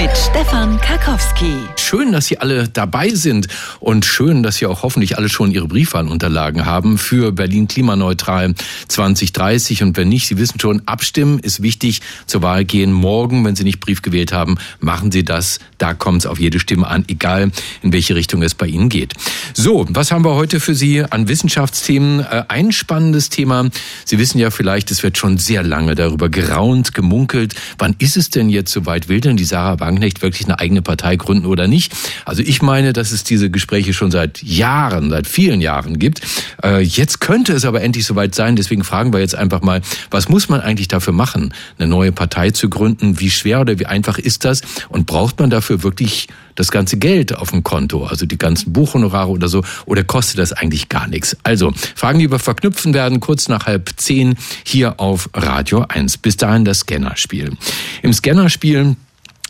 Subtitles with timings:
[0.00, 1.52] Mit Stefan Karkowski.
[1.76, 3.48] Schön, dass Sie alle dabei sind
[3.80, 8.54] und schön, dass Sie auch hoffentlich alle schon Ihre Briefwahlunterlagen haben für Berlin klimaneutral
[8.88, 9.82] 2030.
[9.82, 12.00] Und wenn nicht, Sie wissen schon, abstimmen ist wichtig.
[12.24, 15.58] Zur Wahl gehen morgen, wenn Sie nicht Brief gewählt haben, machen Sie das.
[15.76, 17.50] Da kommt es auf jede Stimme an, egal
[17.82, 19.12] in welche Richtung es bei Ihnen geht.
[19.52, 22.20] So, was haben wir heute für Sie an Wissenschaftsthemen?
[22.20, 23.68] Äh, ein spannendes Thema.
[24.06, 27.54] Sie wissen ja vielleicht, es wird schon sehr lange darüber geraunt, gemunkelt.
[27.76, 29.08] Wann ist es denn jetzt soweit?
[29.10, 31.92] Will denn die Sarah Wagenknecht wirklich eine eigene Partei gründen oder nicht?
[32.24, 36.20] Also ich meine, dass es diese Gespräche schon seit Jahren, seit vielen Jahren gibt.
[36.62, 38.54] Äh, jetzt könnte es aber endlich soweit sein.
[38.54, 42.50] Deswegen fragen wir jetzt einfach mal, was muss man eigentlich dafür machen, eine neue Partei
[42.50, 43.18] zu gründen?
[43.18, 44.62] Wie schwer oder wie einfach ist das?
[44.88, 49.30] Und braucht man dafür wirklich das ganze Geld auf dem Konto, also die ganzen Buchhonorare
[49.30, 51.36] oder so, oder kostet das eigentlich gar nichts?
[51.42, 56.18] Also, Fragen, die wir verknüpfen werden, kurz nach halb zehn hier auf Radio 1.
[56.18, 57.56] Bis dahin das Scannerspiel.
[58.02, 58.96] Im Scannerspiel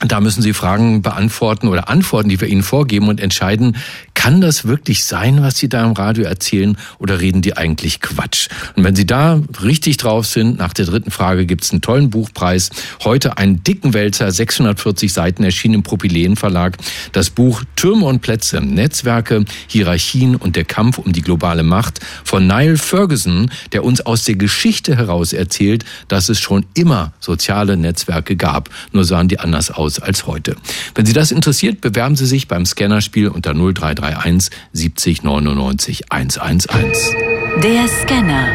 [0.06, 3.76] da müssen Sie Fragen beantworten oder Antworten, die wir Ihnen vorgeben und entscheiden,
[4.14, 8.48] kann das wirklich sein, was Sie da im Radio erzählen oder reden die eigentlich Quatsch?
[8.76, 12.70] Und wenn Sie da richtig drauf sind, nach der dritten Frage gibt's einen tollen Buchpreis.
[13.04, 16.76] Heute einen dicken Wälzer, 640 Seiten, erschienen im Propylen Verlag.
[17.12, 22.46] Das Buch Türme und Plätze, Netzwerke, Hierarchien und der Kampf um die globale Macht von
[22.46, 28.36] Niall Ferguson, der uns aus der Geschichte heraus erzählt, dass es schon immer soziale Netzwerke
[28.36, 28.70] gab.
[28.92, 30.56] Nur sahen die anders aus aus als heute.
[30.94, 37.16] Wenn Sie das interessiert, bewerben Sie sich beim Scannerspiel unter 0331 70 99 111.
[37.62, 38.46] Der Scanner.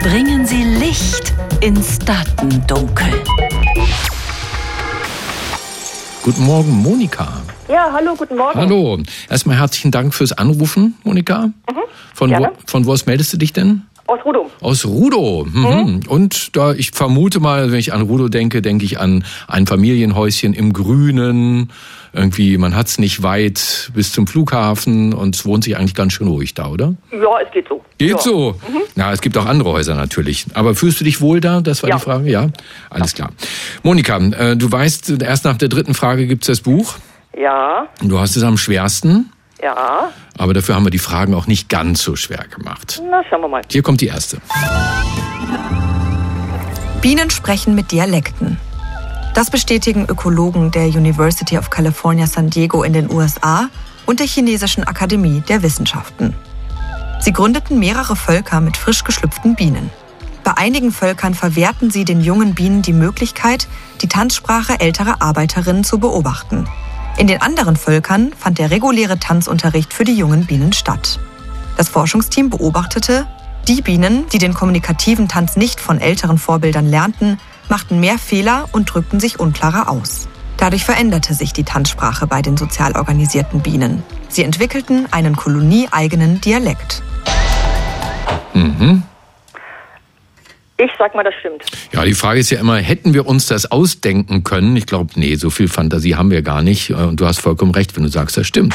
[0.00, 3.06] Bringen Sie Licht ins Datendunkel.
[6.22, 7.42] Guten Morgen, Monika.
[7.68, 8.58] Ja, hallo, guten Morgen.
[8.58, 8.98] Hallo.
[9.28, 11.46] Erstmal herzlichen Dank fürs Anrufen, Monika.
[11.46, 11.52] Mhm,
[12.14, 13.82] von, wo, von wo aus meldest du dich denn?
[14.06, 14.50] Aus Rudo.
[14.60, 15.46] Aus Rudo.
[15.50, 15.62] Mhm.
[15.62, 16.00] Mhm.
[16.08, 20.52] Und da ich vermute mal, wenn ich an Rudo denke, denke ich an ein Familienhäuschen
[20.52, 21.70] im Grünen.
[22.12, 26.28] Irgendwie, man hat's nicht weit bis zum Flughafen und es wohnt sich eigentlich ganz schön
[26.28, 26.94] ruhig da, oder?
[27.10, 27.82] Ja, es geht so.
[27.98, 28.18] Geht ja.
[28.18, 28.52] so.
[28.68, 28.82] Mhm.
[28.94, 30.46] Na, es gibt auch andere Häuser natürlich.
[30.54, 31.60] Aber fühlst du dich wohl da?
[31.60, 31.96] Das war ja.
[31.96, 32.30] die Frage.
[32.30, 32.50] Ja,
[32.90, 33.16] alles ja.
[33.16, 33.30] klar.
[33.82, 36.94] Monika, äh, du weißt, erst nach der dritten Frage gibt's das Buch.
[37.36, 37.88] Ja.
[38.02, 39.30] Du hast es am schwersten.
[39.62, 40.10] Ja.
[40.38, 43.00] Aber dafür haben wir die Fragen auch nicht ganz so schwer gemacht.
[43.10, 43.62] Na, schauen wir mal.
[43.70, 44.38] Hier kommt die erste.
[47.00, 48.58] Bienen sprechen mit Dialekten.
[49.34, 53.68] Das bestätigen Ökologen der University of California San Diego in den USA
[54.06, 56.34] und der Chinesischen Akademie der Wissenschaften.
[57.20, 59.90] Sie gründeten mehrere Völker mit frisch geschlüpften Bienen.
[60.44, 63.66] Bei einigen Völkern verwehrten sie den jungen Bienen die Möglichkeit,
[64.02, 66.68] die Tanzsprache älterer Arbeiterinnen zu beobachten.
[67.16, 71.20] In den anderen Völkern fand der reguläre Tanzunterricht für die jungen Bienen statt.
[71.76, 73.26] Das Forschungsteam beobachtete,
[73.68, 77.38] die Bienen, die den kommunikativen Tanz nicht von älteren Vorbildern lernten,
[77.68, 80.28] machten mehr Fehler und drückten sich unklarer aus.
[80.56, 84.02] Dadurch veränderte sich die Tanzsprache bei den sozial organisierten Bienen.
[84.28, 87.02] Sie entwickelten einen kolonieeigenen Dialekt.
[88.54, 89.02] Mhm.
[90.76, 91.62] Ich sag mal, das stimmt.
[91.92, 94.76] Ja, die Frage ist ja immer, hätten wir uns das ausdenken können?
[94.76, 96.90] Ich glaube, nee, so viel Fantasie haben wir gar nicht.
[96.90, 98.74] Und du hast vollkommen recht, wenn du sagst, das stimmt.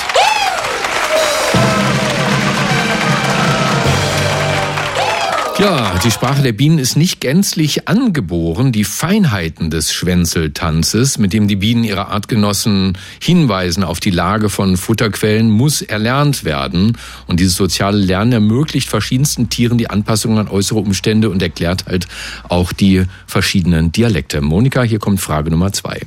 [5.59, 8.71] Ja, die Sprache der Bienen ist nicht gänzlich angeboren.
[8.71, 14.77] Die Feinheiten des Schwänzeltanzes, mit dem die Bienen ihre Artgenossen hinweisen auf die Lage von
[14.77, 16.97] Futterquellen, muss erlernt werden.
[17.27, 22.07] Und dieses soziale Lernen ermöglicht verschiedensten Tieren die Anpassung an äußere Umstände und erklärt halt
[22.47, 24.39] auch die verschiedenen Dialekte.
[24.39, 25.99] Monika, hier kommt Frage Nummer zwei.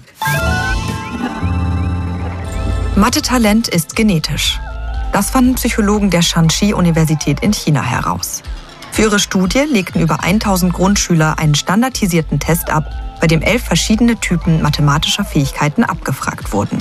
[2.97, 4.59] Mathe-Talent ist genetisch.
[5.13, 8.43] Das fanden Psychologen der Shanxi-Universität in China heraus.
[8.93, 12.85] Für ihre Studie legten über 1000 Grundschüler einen standardisierten Test ab,
[13.23, 16.79] bei dem elf verschiedene Typen mathematischer Fähigkeiten abgefragt wurden.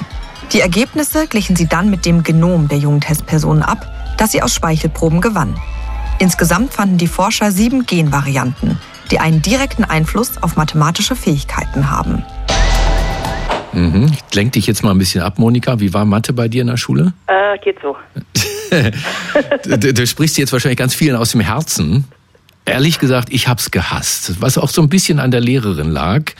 [0.51, 4.53] Die Ergebnisse glichen sie dann mit dem Genom der jungen Testpersonen ab, das sie aus
[4.53, 5.55] Speichelproben gewann.
[6.19, 8.77] Insgesamt fanden die Forscher sieben Genvarianten,
[9.09, 12.25] die einen direkten Einfluss auf mathematische Fähigkeiten haben.
[13.73, 14.11] Mhm.
[14.11, 15.79] Ich lenke dich jetzt mal ein bisschen ab, Monika.
[15.79, 17.13] Wie war Mathe bei dir in der Schule?
[17.27, 17.95] Äh, geht so.
[19.77, 22.05] du, du, sprichst jetzt wahrscheinlich ganz vielen aus dem Herzen.
[22.65, 24.41] Ehrlich gesagt, ich hab's gehasst.
[24.41, 26.31] Was auch so ein bisschen an der Lehrerin lag,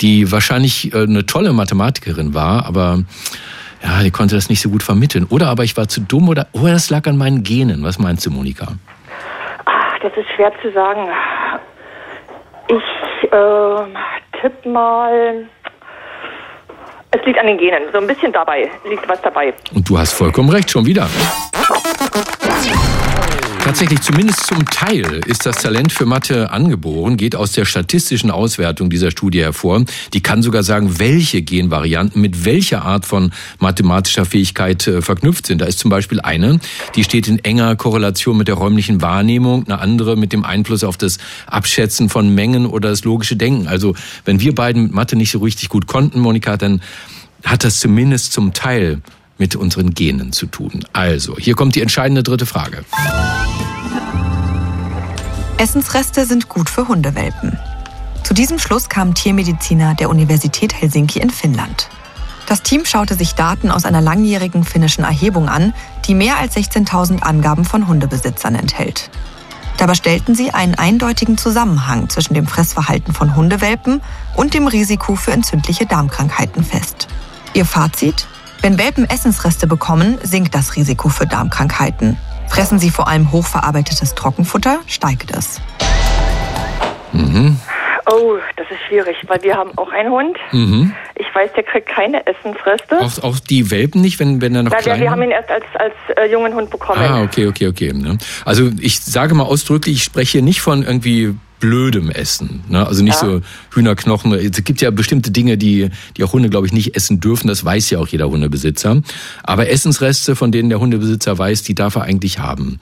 [0.00, 3.02] die wahrscheinlich äh, eine tolle Mathematikerin war, aber
[3.82, 5.26] ja, die konnte das nicht so gut vermitteln.
[5.28, 7.82] Oder aber ich war zu dumm oder, oder das lag an meinen Genen.
[7.82, 8.72] Was meinst du, Monika?
[9.64, 11.08] Ach, das ist schwer zu sagen.
[12.68, 15.46] Ich äh, tipp mal
[17.10, 17.82] es liegt an den Genen.
[17.92, 19.52] So ein bisschen dabei liegt was dabei.
[19.74, 21.08] Und du hast vollkommen recht, schon wieder.
[23.60, 28.88] Tatsächlich, zumindest zum Teil ist das Talent für Mathe angeboren, geht aus der statistischen Auswertung
[28.88, 29.84] dieser Studie hervor.
[30.14, 35.60] Die kann sogar sagen, welche Genvarianten mit welcher Art von mathematischer Fähigkeit äh, verknüpft sind.
[35.60, 36.60] Da ist zum Beispiel eine,
[36.94, 40.96] die steht in enger Korrelation mit der räumlichen Wahrnehmung, eine andere mit dem Einfluss auf
[40.96, 43.68] das Abschätzen von Mengen oder das logische Denken.
[43.68, 43.94] Also
[44.24, 46.80] wenn wir beiden mit Mathe nicht so richtig gut konnten, Monika, dann
[47.44, 49.02] hat das zumindest zum Teil
[49.38, 50.84] mit unseren Genen zu tun.
[50.92, 52.84] Also, hier kommt die entscheidende dritte Frage.
[55.56, 57.58] Essensreste sind gut für Hundewelpen.
[58.22, 61.88] Zu diesem Schluss kamen Tiermediziner der Universität Helsinki in Finnland.
[62.46, 65.74] Das Team schaute sich Daten aus einer langjährigen finnischen Erhebung an,
[66.06, 69.10] die mehr als 16.000 Angaben von Hundebesitzern enthält.
[69.78, 74.00] Dabei stellten sie einen eindeutigen Zusammenhang zwischen dem Fressverhalten von Hundewelpen
[74.34, 77.06] und dem Risiko für entzündliche Darmkrankheiten fest.
[77.54, 78.26] Ihr Fazit?
[78.60, 82.16] Wenn Welpen Essensreste bekommen, sinkt das Risiko für Darmkrankheiten.
[82.48, 85.60] Fressen sie vor allem hochverarbeitetes Trockenfutter, steigt es.
[87.12, 87.56] Mhm.
[88.10, 90.36] Oh, das ist schwierig, weil wir haben auch einen Hund.
[90.50, 90.94] Mhm.
[91.14, 92.98] Ich weiß, der kriegt keine Essensreste.
[92.98, 95.30] Auch, auch die Welpen nicht, wenn, wenn er noch Na, klein wir, wir haben ihn
[95.30, 97.00] erst als, als äh, jungen Hund bekommen.
[97.00, 97.92] Ah, okay, okay, okay.
[97.92, 98.18] Ne?
[98.44, 102.64] Also ich sage mal ausdrücklich, ich spreche hier nicht von irgendwie blödem Essen.
[102.68, 102.86] Ne?
[102.86, 103.28] Also nicht ja.
[103.28, 103.40] so
[103.72, 104.32] Hühnerknochen.
[104.32, 107.48] Es gibt ja bestimmte Dinge, die, die auch Hunde, glaube ich, nicht essen dürfen.
[107.48, 109.02] Das weiß ja auch jeder Hundebesitzer.
[109.42, 112.80] Aber Essensreste, von denen der Hundebesitzer weiß, die darf er eigentlich haben.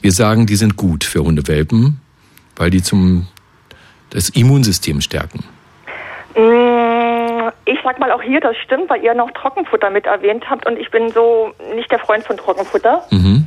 [0.00, 2.00] Wir sagen, die sind gut für Hundewelpen,
[2.56, 3.26] weil die zum
[4.10, 5.44] das Immunsystem stärken.
[6.36, 10.66] Mm, ich sag mal auch hier, das stimmt, weil ihr noch Trockenfutter mit erwähnt habt
[10.66, 13.04] und ich bin so nicht der Freund von Trockenfutter.
[13.10, 13.46] Mhm.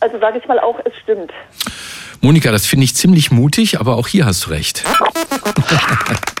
[0.00, 1.32] Also sage ich mal auch, es stimmt.
[2.20, 4.84] Monika, das finde ich ziemlich mutig, aber auch hier hast du recht.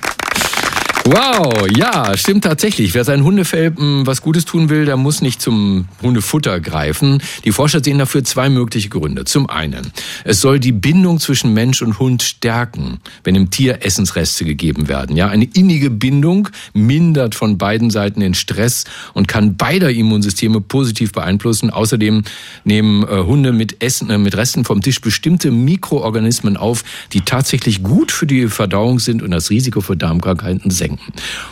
[1.08, 2.92] Wow, ja, stimmt tatsächlich.
[2.92, 7.22] Wer seinen Hundefälpen was Gutes tun will, der muss nicht zum Hundefutter greifen.
[7.44, 9.24] Die Forscher sehen dafür zwei mögliche Gründe.
[9.24, 9.92] Zum einen,
[10.24, 15.16] es soll die Bindung zwischen Mensch und Hund stärken, wenn dem Tier Essensreste gegeben werden.
[15.16, 18.82] Ja, eine innige Bindung mindert von beiden Seiten den Stress
[19.14, 21.70] und kann beider Immunsysteme positiv beeinflussen.
[21.70, 22.24] Außerdem
[22.64, 26.82] nehmen äh, Hunde mit Essen, äh, mit Resten vom Tisch bestimmte Mikroorganismen auf,
[27.12, 30.95] die tatsächlich gut für die Verdauung sind und das Risiko für Darmkrankheiten senken.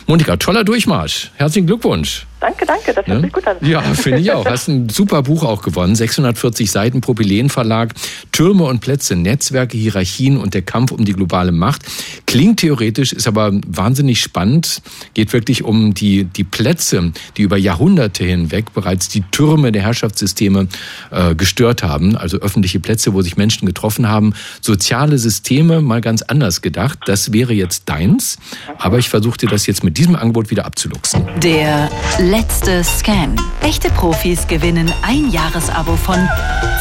[0.07, 1.31] Monika, toller Durchmarsch.
[1.35, 2.25] Herzlichen Glückwunsch.
[2.39, 3.21] Danke, danke, das hört ne?
[3.21, 3.57] sich gut an.
[3.61, 4.45] Ja, finde ich auch.
[4.55, 5.95] Hast ein super Buch auch gewonnen.
[5.95, 7.93] 640 Seiten Propylen Verlag.
[8.31, 11.83] Türme und Plätze, Netzwerke, Hierarchien und der Kampf um die globale Macht.
[12.25, 14.81] Klingt theoretisch, ist aber wahnsinnig spannend.
[15.13, 20.67] Geht wirklich um die, die Plätze, die über Jahrhunderte hinweg bereits die Türme der Herrschaftssysteme
[21.11, 22.17] äh, gestört haben.
[22.17, 24.33] Also öffentliche Plätze, wo sich Menschen getroffen haben.
[24.61, 26.99] Soziale Systeme mal ganz anders gedacht.
[27.05, 28.37] Das wäre jetzt deins.
[28.77, 31.23] Aber ich versuche dir das jetzt mit diesem Angebot wieder abzuluxen.
[31.41, 31.89] Der
[32.25, 33.35] letzte Scan.
[33.61, 36.15] Echte Profis gewinnen ein Jahresabo von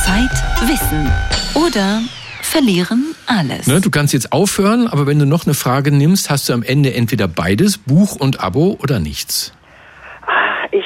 [0.02, 0.31] Zeit,
[0.62, 1.12] Wissen
[1.55, 2.00] oder
[2.41, 3.67] verlieren alles.
[3.67, 6.62] Ne, du kannst jetzt aufhören, aber wenn du noch eine Frage nimmst, hast du am
[6.62, 9.52] Ende entweder beides, Buch und Abo oder nichts.
[10.70, 10.85] Ich,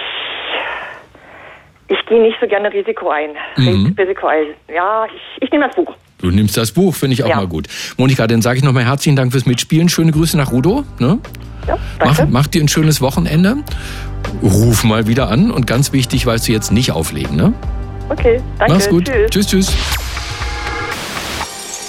[1.87, 3.31] ich gehe nicht so gerne Risiko ein.
[3.57, 3.95] Mhm.
[3.97, 4.47] Risiko ein.
[4.75, 5.95] Ja, ich, ich nehme das Buch.
[6.21, 7.37] Du nimmst das Buch, finde ich auch ja.
[7.37, 7.69] mal gut.
[7.97, 9.89] Monika, dann sage ich nochmal herzlichen Dank fürs Mitspielen.
[9.89, 10.83] Schöne Grüße nach Rudo.
[10.99, 11.21] Ne?
[11.69, 11.79] Ja.
[12.05, 13.59] Mach, mach dir ein schönes Wochenende.
[14.43, 17.37] Ruf mal wieder an und ganz wichtig, weißt du jetzt nicht auflegen.
[17.37, 17.53] Ne?
[18.09, 18.75] Okay, danke.
[18.75, 19.05] Mach's gut.
[19.05, 19.67] Tschüss, tschüss.
[19.69, 19.77] tschüss.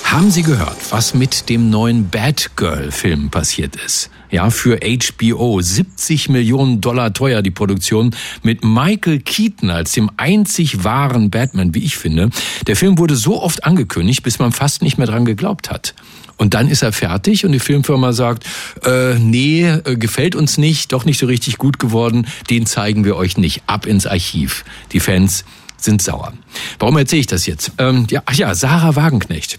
[0.04, 4.10] Haben Sie gehört, was mit dem neuen Batgirl-Film passiert ist?
[4.32, 10.84] Ja, für HBO 70 Millionen Dollar teuer die Produktion mit Michael Keaton als dem einzig
[10.84, 12.32] wahren Batman, wie ich finde.
[12.66, 15.94] Der Film wurde so oft angekündigt, bis man fast nicht mehr dran geglaubt hat.
[16.40, 18.46] Und dann ist er fertig und die Filmfirma sagt,
[18.86, 23.18] äh, nee, äh, gefällt uns nicht, doch nicht so richtig gut geworden, den zeigen wir
[23.18, 23.64] euch nicht.
[23.68, 24.64] Ab ins Archiv.
[24.94, 25.44] Die Fans
[25.76, 26.34] sind sauer.
[26.80, 27.74] Warum erzähle ich das jetzt?
[27.78, 29.58] Ähm, ja, ach ja, Sarah Wagenknecht.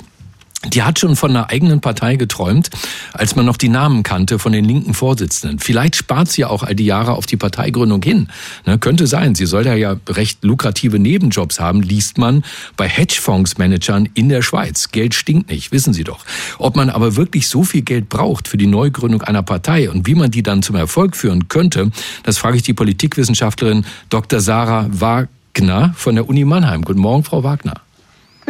[0.67, 2.69] Die hat schon von einer eigenen Partei geträumt,
[3.15, 5.59] als man noch die Namen kannte von den linken Vorsitzenden.
[5.59, 8.29] Vielleicht spart sie ja auch all die Jahre auf die Parteigründung hin.
[8.67, 9.35] Ne, könnte sein.
[9.35, 12.45] Sie soll ja recht lukrative Nebenjobs haben, liest man
[12.77, 14.91] bei Hedgefondsmanagern in der Schweiz.
[14.91, 16.27] Geld stinkt nicht, wissen Sie doch.
[16.59, 20.15] Ob man aber wirklich so viel Geld braucht für die Neugründung einer Partei und wie
[20.15, 21.91] man die dann zum Erfolg führen könnte,
[22.23, 24.41] das frage ich die Politikwissenschaftlerin Dr.
[24.41, 26.83] Sarah Wagner von der Uni Mannheim.
[26.83, 27.81] Guten Morgen, Frau Wagner.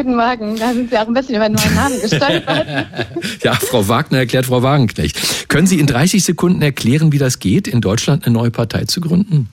[0.00, 2.66] Guten Morgen, da sind Sie auch ein bisschen über meinen Namen gestolpert.
[3.42, 5.50] ja, Frau Wagner erklärt Frau Wagenknecht.
[5.50, 9.02] Können Sie in 30 Sekunden erklären, wie das geht, in Deutschland eine neue Partei zu
[9.02, 9.50] gründen?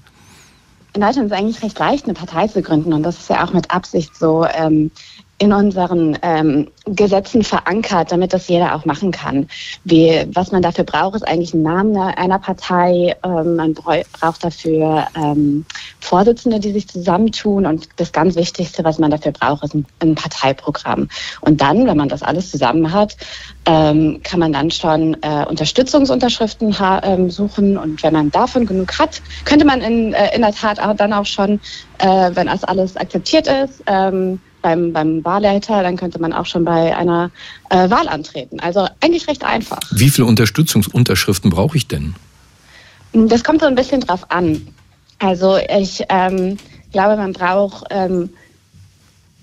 [0.94, 3.46] In Deutschland ist es eigentlich recht leicht, eine Partei zu gründen und das ist ja
[3.46, 4.46] auch mit Absicht so.
[4.46, 4.90] Ähm,
[5.40, 9.48] in unseren ähm, Gesetzen verankert, damit das jeder auch machen kann.
[9.84, 13.16] Wie, was man dafür braucht, ist eigentlich ein Name einer Partei.
[13.24, 15.66] Ähm, man braucht dafür ähm,
[16.00, 17.68] Vorsitzende, die sich zusammentun.
[17.68, 21.08] Und das ganz Wichtigste, was man dafür braucht, ist ein, ein Parteiprogramm.
[21.42, 23.16] Und dann, wenn man das alles zusammen hat,
[23.66, 27.78] ähm, kann man dann schon äh, Unterstützungsunterschriften ähm, suchen.
[27.78, 31.14] Und wenn man davon genug hat, könnte man in, äh, in der Tat auch dann
[31.14, 31.60] auch schon,
[32.00, 36.66] äh, wenn das alles akzeptiert ist, ähm, beim, beim Wahlleiter, dann könnte man auch schon
[36.66, 37.32] bei einer
[37.70, 38.60] äh, Wahl antreten.
[38.60, 39.80] Also eigentlich recht einfach.
[39.92, 42.16] Wie viele Unterstützungsunterschriften brauche ich denn?
[43.14, 44.68] Das kommt so ein bisschen drauf an.
[45.20, 46.58] Also ich ähm,
[46.92, 48.30] glaube, man braucht ähm,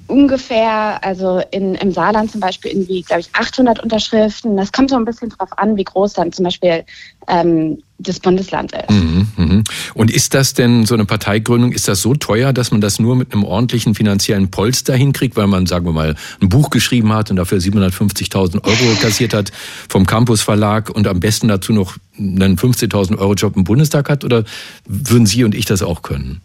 [0.06, 4.56] ungefähr, also in, im Saarland zum Beispiel irgendwie, glaube ich, 800 Unterschriften.
[4.56, 6.84] Das kommt so ein bisschen drauf an, wie groß dann zum Beispiel
[7.26, 8.90] ähm, das Bundesland ist.
[8.90, 9.64] Mhm, mhm.
[9.94, 13.16] Und ist das denn so eine Parteigründung, ist das so teuer, dass man das nur
[13.16, 17.30] mit einem ordentlichen finanziellen Polster hinkriegt, weil man, sagen wir mal, ein Buch geschrieben hat
[17.30, 19.52] und dafür 750.000 Euro kassiert hat
[19.88, 24.24] vom Campus Verlag und am besten dazu noch einen 15.000 Euro Job im Bundestag hat?
[24.24, 24.44] Oder
[24.86, 26.42] würden Sie und ich das auch können?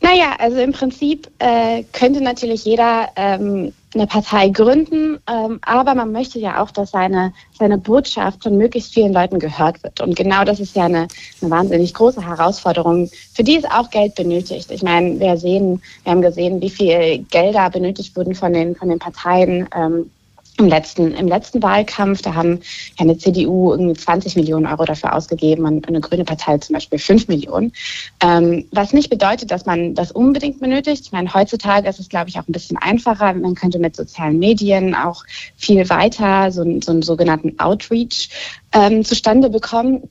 [0.00, 6.12] Naja, also im Prinzip äh, könnte natürlich jeder ähm, eine Partei gründen, ähm, aber man
[6.12, 10.00] möchte ja auch, dass seine, seine Botschaft von möglichst vielen Leuten gehört wird.
[10.00, 11.08] Und genau das ist ja eine,
[11.40, 14.70] eine wahnsinnig große Herausforderung, für die es auch Geld benötigt.
[14.70, 18.88] Ich meine, wir sehen, wir haben gesehen, wie viel Gelder benötigt wurden von den, von
[18.90, 19.68] den Parteien.
[19.74, 20.10] Ähm,
[20.58, 22.60] im letzten, im letzten Wahlkampf, da haben
[22.98, 26.98] ja eine CDU irgendwie 20 Millionen Euro dafür ausgegeben und eine grüne Partei zum Beispiel
[26.98, 27.72] 5 Millionen.
[28.20, 31.04] Ähm, was nicht bedeutet, dass man das unbedingt benötigt.
[31.06, 33.32] Ich meine, heutzutage ist es, glaube ich, auch ein bisschen einfacher.
[33.34, 35.24] Man könnte mit sozialen Medien auch
[35.56, 38.28] viel weiter so, so einen sogenannten Outreach
[38.72, 40.08] ähm, zustande bekommen.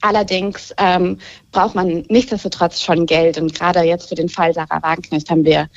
[0.00, 1.18] Allerdings ähm,
[1.50, 3.36] braucht man nichtsdestotrotz schon Geld.
[3.38, 5.68] Und gerade jetzt für den Fall Sarah Wagenknecht haben wir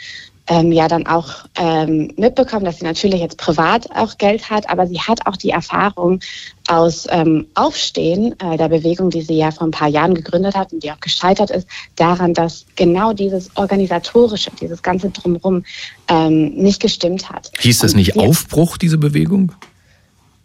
[0.52, 4.86] ähm, ja dann auch ähm, mitbekommen, dass sie natürlich jetzt privat auch Geld hat, aber
[4.86, 6.20] sie hat auch die Erfahrung
[6.68, 10.74] aus ähm, Aufstehen, äh, der Bewegung, die sie ja vor ein paar Jahren gegründet hat
[10.74, 15.64] und die auch gescheitert ist, daran, dass genau dieses Organisatorische, dieses ganze Drumherum
[16.10, 17.50] ähm, nicht gestimmt hat.
[17.58, 19.54] Hieß das nicht und, Aufbruch, diese Bewegung?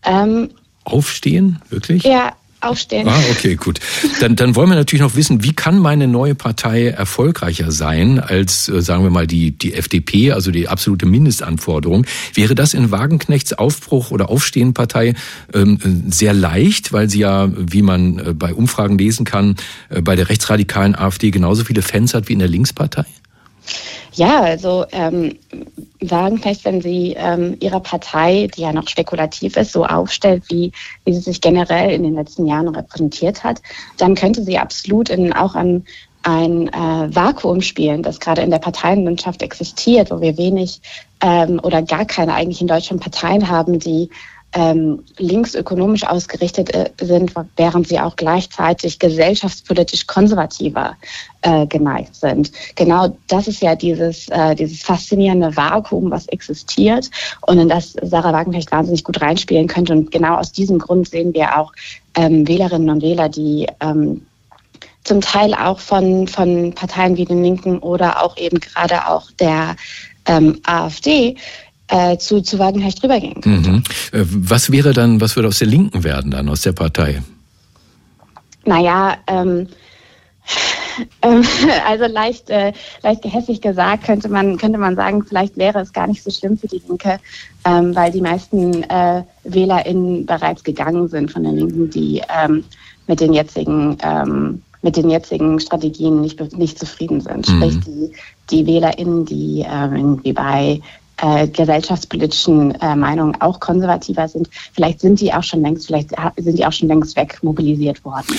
[0.05, 0.51] Ähm,
[0.85, 2.05] Aufstehen, wirklich?
[2.05, 2.33] Ja,
[2.67, 3.09] aufstehen.
[3.09, 3.81] Ah, okay, gut.
[4.21, 8.69] Dann, dann wollen wir natürlich noch wissen, wie kann meine neue Partei erfolgreicher sein als,
[8.69, 12.07] äh, sagen wir mal, die, die FDP, also die absolute Mindestanforderung.
[12.35, 15.15] Wäre das in Wagenknechts Aufbruch oder Aufstehenpartei
[15.55, 19.57] ähm, sehr leicht, weil sie ja, wie man äh, bei Umfragen lesen kann,
[19.89, 23.05] äh, bei der rechtsradikalen AfD genauso viele Fans hat wie in der Linkspartei?
[24.13, 25.39] Ja, also ähm,
[26.01, 30.73] sagen vielleicht, wenn Sie ähm, Ihre Partei, die ja noch spekulativ ist, so aufstellt, wie,
[31.05, 33.61] wie sie sich generell in den letzten Jahren repräsentiert hat,
[33.99, 35.85] dann könnte sie absolut in, auch an
[36.23, 40.81] ein äh, Vakuum spielen, das gerade in der Parteienlandschaft existiert, wo wir wenig
[41.21, 44.11] ähm, oder gar keine eigentlich in Deutschland Parteien haben, die
[44.53, 50.97] ähm, linksökonomisch ausgerichtet äh, sind, während sie auch gleichzeitig gesellschaftspolitisch konservativer
[51.43, 52.53] äh, geneigt sind.
[52.75, 57.11] Genau das ist ja dieses, äh, dieses faszinierende Vakuum, was existiert
[57.43, 59.93] und in das Sarah Wagenknecht wahnsinnig gut reinspielen könnte.
[59.93, 61.73] Und genau aus diesem Grund sehen wir auch
[62.17, 64.27] ähm, Wählerinnen und Wähler, die ähm,
[65.05, 69.77] zum Teil auch von, von Parteien wie den Linken oder auch eben gerade auch der
[70.27, 71.37] ähm, AfD
[71.89, 73.71] äh, zu, zu Wagenknecht rübergehen könnte.
[73.71, 73.83] Mhm.
[74.13, 77.23] Äh, was wäre dann, was würde aus der Linken werden dann, aus der Partei?
[78.65, 79.69] Naja, ähm,
[81.23, 81.45] ähm,
[81.87, 86.07] also leicht, äh, leicht gehässig gesagt könnte man, könnte man sagen, vielleicht wäre es gar
[86.07, 87.19] nicht so schlimm für die Linke,
[87.65, 92.65] ähm, weil die meisten äh, WählerInnen bereits gegangen sind von den Linken, die ähm,
[93.07, 97.49] mit den jetzigen ähm, mit den jetzigen Strategien nicht, nicht zufrieden sind.
[97.49, 97.57] Mhm.
[97.57, 98.13] Sprich, die,
[98.51, 100.81] die WählerInnen, die äh, irgendwie bei
[101.23, 104.49] äh, gesellschaftspolitischen äh, Meinungen auch konservativer sind.
[104.75, 108.37] Vielleicht sind die auch schon längst, vielleicht sind die auch schon längst weg mobilisiert worden.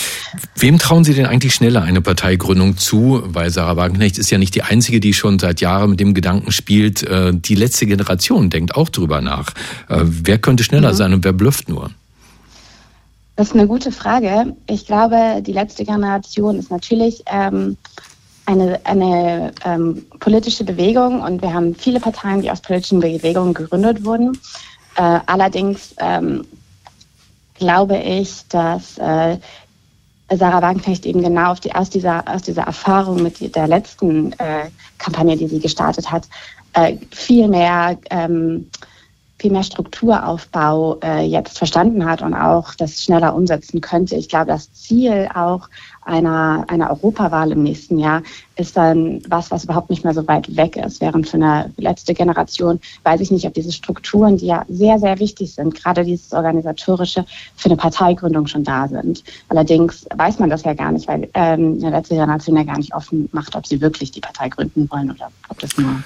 [0.56, 3.22] Wem trauen Sie denn eigentlich schneller eine Parteigründung zu?
[3.26, 6.52] Weil Sarah Wagenknecht ist ja nicht die einzige, die schon seit Jahren mit dem Gedanken
[6.52, 7.04] spielt.
[7.04, 9.50] Äh, die letzte Generation denkt auch drüber nach.
[9.90, 10.98] Äh, wer könnte schneller mhm.
[10.98, 11.92] sein und wer blufft nur?
[13.36, 14.56] Das ist eine gute Frage.
[14.68, 17.78] Ich glaube, die letzte Generation ist natürlich ähm,
[18.48, 24.06] eine, eine ähm, politische Bewegung und wir haben viele Parteien, die aus politischen Bewegungen gegründet
[24.06, 24.40] wurden.
[24.96, 26.46] Äh, allerdings ähm,
[27.56, 29.38] glaube ich, dass äh,
[30.30, 35.36] Sarah Wagenknecht eben genau die, aus, dieser, aus dieser Erfahrung mit der letzten äh, Kampagne,
[35.36, 36.28] die sie gestartet hat,
[36.74, 38.68] äh, viel mehr ähm,
[39.40, 44.16] viel mehr Strukturaufbau äh, jetzt verstanden hat und auch das schneller umsetzen könnte.
[44.16, 45.70] Ich glaube, das Ziel auch
[46.08, 48.24] einer, einer Europawahl im nächsten Jahr
[48.56, 51.02] ist dann was, was überhaupt nicht mehr so weit weg ist.
[51.02, 55.20] Während für eine letzte Generation weiß ich nicht, ob diese Strukturen, die ja sehr, sehr
[55.20, 59.24] wichtig sind, gerade dieses organisatorische, für eine Parteigründung schon da sind.
[59.50, 62.96] Allerdings weiß man das ja gar nicht, weil ähm, eine letzte Generation ja gar nicht
[62.96, 66.02] offen macht, ob sie wirklich die Partei gründen wollen oder ob das nur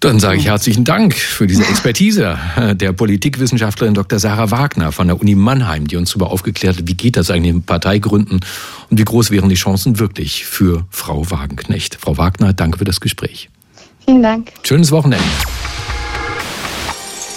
[0.00, 2.38] dann sage ich herzlichen Dank für diese Expertise
[2.74, 4.20] der Politikwissenschaftlerin Dr.
[4.20, 7.54] Sarah Wagner von der Uni Mannheim, die uns darüber aufgeklärt hat, wie geht das eigentlich
[7.54, 8.40] mit Parteigründen
[8.90, 11.96] und wie groß wären die Chancen wirklich für Frau Wagenknecht.
[12.00, 13.50] Frau Wagner, danke für das Gespräch.
[14.04, 14.52] Vielen Dank.
[14.62, 15.24] Schönes Wochenende.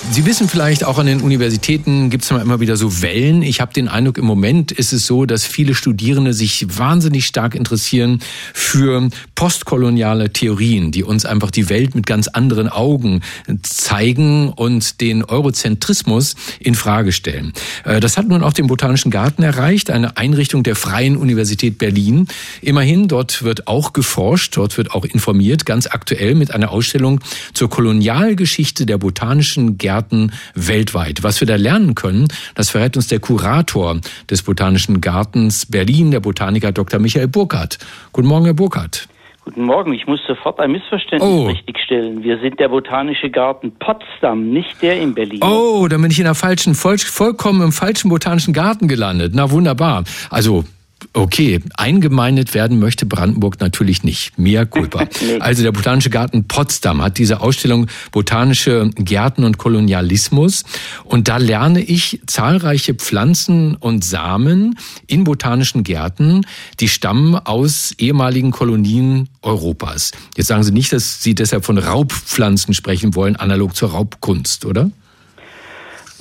[0.10, 3.44] Sie wissen vielleicht, auch an den Universitäten gibt es immer wieder so Wellen.
[3.44, 7.56] Ich habe den Eindruck, im Moment ist es so, dass viele Studierende sich wahnsinnig stark
[7.56, 8.20] interessieren
[8.54, 13.22] für postkoloniale Theorien, die uns einfach die Welt mit ganz anderen Augen
[13.62, 17.54] zeigen und den Eurozentrismus in Frage stellen.
[17.86, 22.28] Äh, das hat nun auch den Botanischen Garten erreicht, eine Einrichtung der Freien Universität Berlin.
[22.62, 27.22] Immerhin, dort wird auch geforscht, dort wird auch informiert, ganz aktuell mit einer Ausstellung
[27.54, 31.22] zur Kolonialgeschichte der botanischen Gärten Gärten weltweit.
[31.22, 36.22] Was wir da lernen können, das verrät uns der Kurator des Botanischen Gartens Berlin, der
[36.22, 36.98] Botaniker Dr.
[37.02, 37.78] Michael Burkhardt.
[38.14, 39.10] Guten Morgen, Herr Burkhardt.
[39.44, 41.48] Guten Morgen, ich muss sofort ein Missverständnis oh.
[41.48, 42.24] richtigstellen.
[42.24, 45.42] Wir sind der Botanische Garten Potsdam, nicht der in Berlin.
[45.44, 49.34] Oh, dann bin ich in der falschen, voll, vollkommen im falschen Botanischen Garten gelandet.
[49.36, 50.06] Na wunderbar.
[50.30, 50.64] Also
[51.14, 54.38] Okay, eingemeindet werden möchte Brandenburg natürlich nicht.
[54.38, 55.08] Mehr culpa.
[55.40, 60.64] Also der Botanische Garten Potsdam hat diese Ausstellung Botanische Gärten und Kolonialismus.
[61.04, 64.78] Und da lerne ich zahlreiche Pflanzen und Samen
[65.08, 66.46] in botanischen Gärten,
[66.80, 70.12] die stammen aus ehemaligen Kolonien Europas.
[70.38, 74.92] Jetzt sagen Sie nicht, dass Sie deshalb von Raubpflanzen sprechen wollen, analog zur Raubkunst, oder?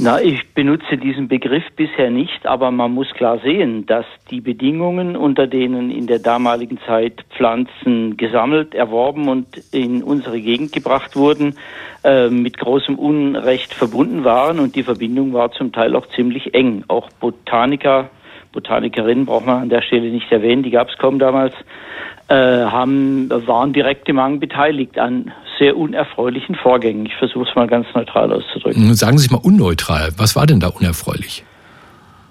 [0.03, 5.15] Na, ich benutze diesen Begriff bisher nicht, aber man muss klar sehen, dass die Bedingungen,
[5.15, 11.57] unter denen in der damaligen Zeit Pflanzen gesammelt, erworben und in unsere Gegend gebracht wurden,
[12.03, 16.83] äh, mit großem Unrecht verbunden waren und die Verbindung war zum Teil auch ziemlich eng.
[16.89, 18.09] Auch Botaniker,
[18.53, 21.53] Botanikerinnen braucht man an der Stelle nicht erwähnen, die gab es kaum damals,
[22.29, 25.31] äh, haben, waren direkt im Mang beteiligt an
[25.61, 27.07] sehr unerfreulichen Vorgängen.
[27.07, 28.95] Ich versuche es mal ganz neutral auszudrücken.
[28.95, 30.11] Sagen Sie es mal unneutral.
[30.17, 31.45] Was war denn da unerfreulich?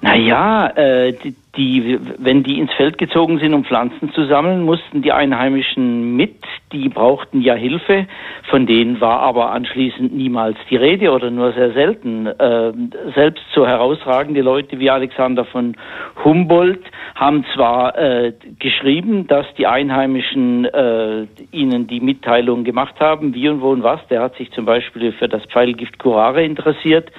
[0.02, 5.02] Naja, äh, die, die, wenn die ins Feld gezogen sind, um Pflanzen zu sammeln, mussten
[5.02, 6.36] die Einheimischen mit.
[6.72, 8.06] Die brauchten ja Hilfe.
[8.50, 12.28] Von denen war aber anschließend niemals die Rede oder nur sehr selten.
[12.28, 12.74] Äh,
[13.16, 15.76] selbst so herausragende Leute wie Alexander von
[16.24, 16.84] Humboldt
[17.16, 23.62] haben zwar äh, geschrieben, dass die Einheimischen äh, ihnen die Mitteilung gemacht haben, wie und
[23.62, 24.00] wo und was.
[24.10, 27.12] Der hat sich zum Beispiel für das Pfeilgift Curare interessiert.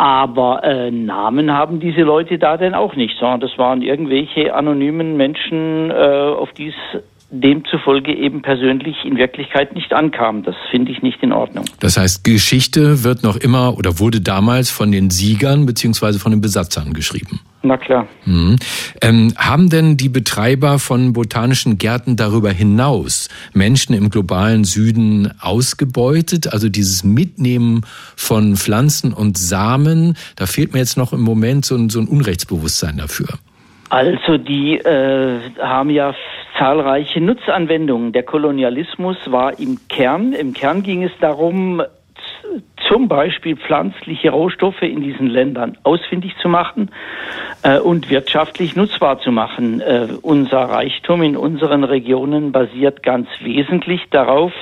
[0.00, 5.18] Aber äh, Namen haben diese Leute da denn auch nicht, sondern das waren irgendwelche anonymen
[5.18, 10.42] Menschen, äh, auf die es demzufolge eben persönlich in Wirklichkeit nicht ankam.
[10.42, 11.64] Das finde ich nicht in Ordnung.
[11.78, 16.40] Das heißt, Geschichte wird noch immer oder wurde damals von den Siegern beziehungsweise von den
[16.40, 17.40] Besatzern geschrieben.
[17.62, 18.08] Na klar.
[18.24, 18.56] Mhm.
[19.02, 26.52] Ähm, haben denn die Betreiber von botanischen Gärten darüber hinaus Menschen im globalen Süden ausgebeutet?
[26.52, 27.82] Also dieses Mitnehmen
[28.16, 32.08] von Pflanzen und Samen, da fehlt mir jetzt noch im Moment so ein, so ein
[32.08, 33.28] Unrechtsbewusstsein dafür.
[33.90, 36.14] Also die äh, haben ja
[36.60, 38.12] zahlreiche Nutzanwendungen.
[38.12, 40.34] Der Kolonialismus war im Kern.
[40.34, 41.82] Im Kern ging es darum,
[42.86, 46.90] zum Beispiel pflanzliche Rohstoffe in diesen Ländern ausfindig zu machen
[47.62, 49.80] äh, und wirtschaftlich nutzbar zu machen.
[49.80, 54.52] Äh, unser Reichtum in unseren Regionen basiert ganz wesentlich darauf,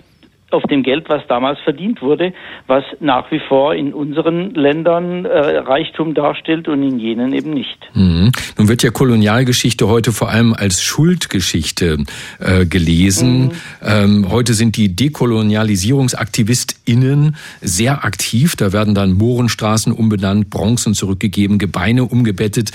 [0.50, 2.32] auf dem Geld, was damals verdient wurde,
[2.66, 7.78] was nach wie vor in unseren Ländern äh, Reichtum darstellt und in jenen eben nicht.
[7.92, 8.32] Mhm.
[8.56, 11.98] Nun wird ja Kolonialgeschichte heute vor allem als Schuldgeschichte
[12.38, 13.40] äh, gelesen.
[13.40, 13.50] Mhm.
[13.82, 18.56] Ähm, heute sind die DekolonialisierungsaktivistInnen sehr aktiv.
[18.56, 22.70] Da werden dann Mohrenstraßen umbenannt, Bronzen zurückgegeben, Gebeine umgebettet.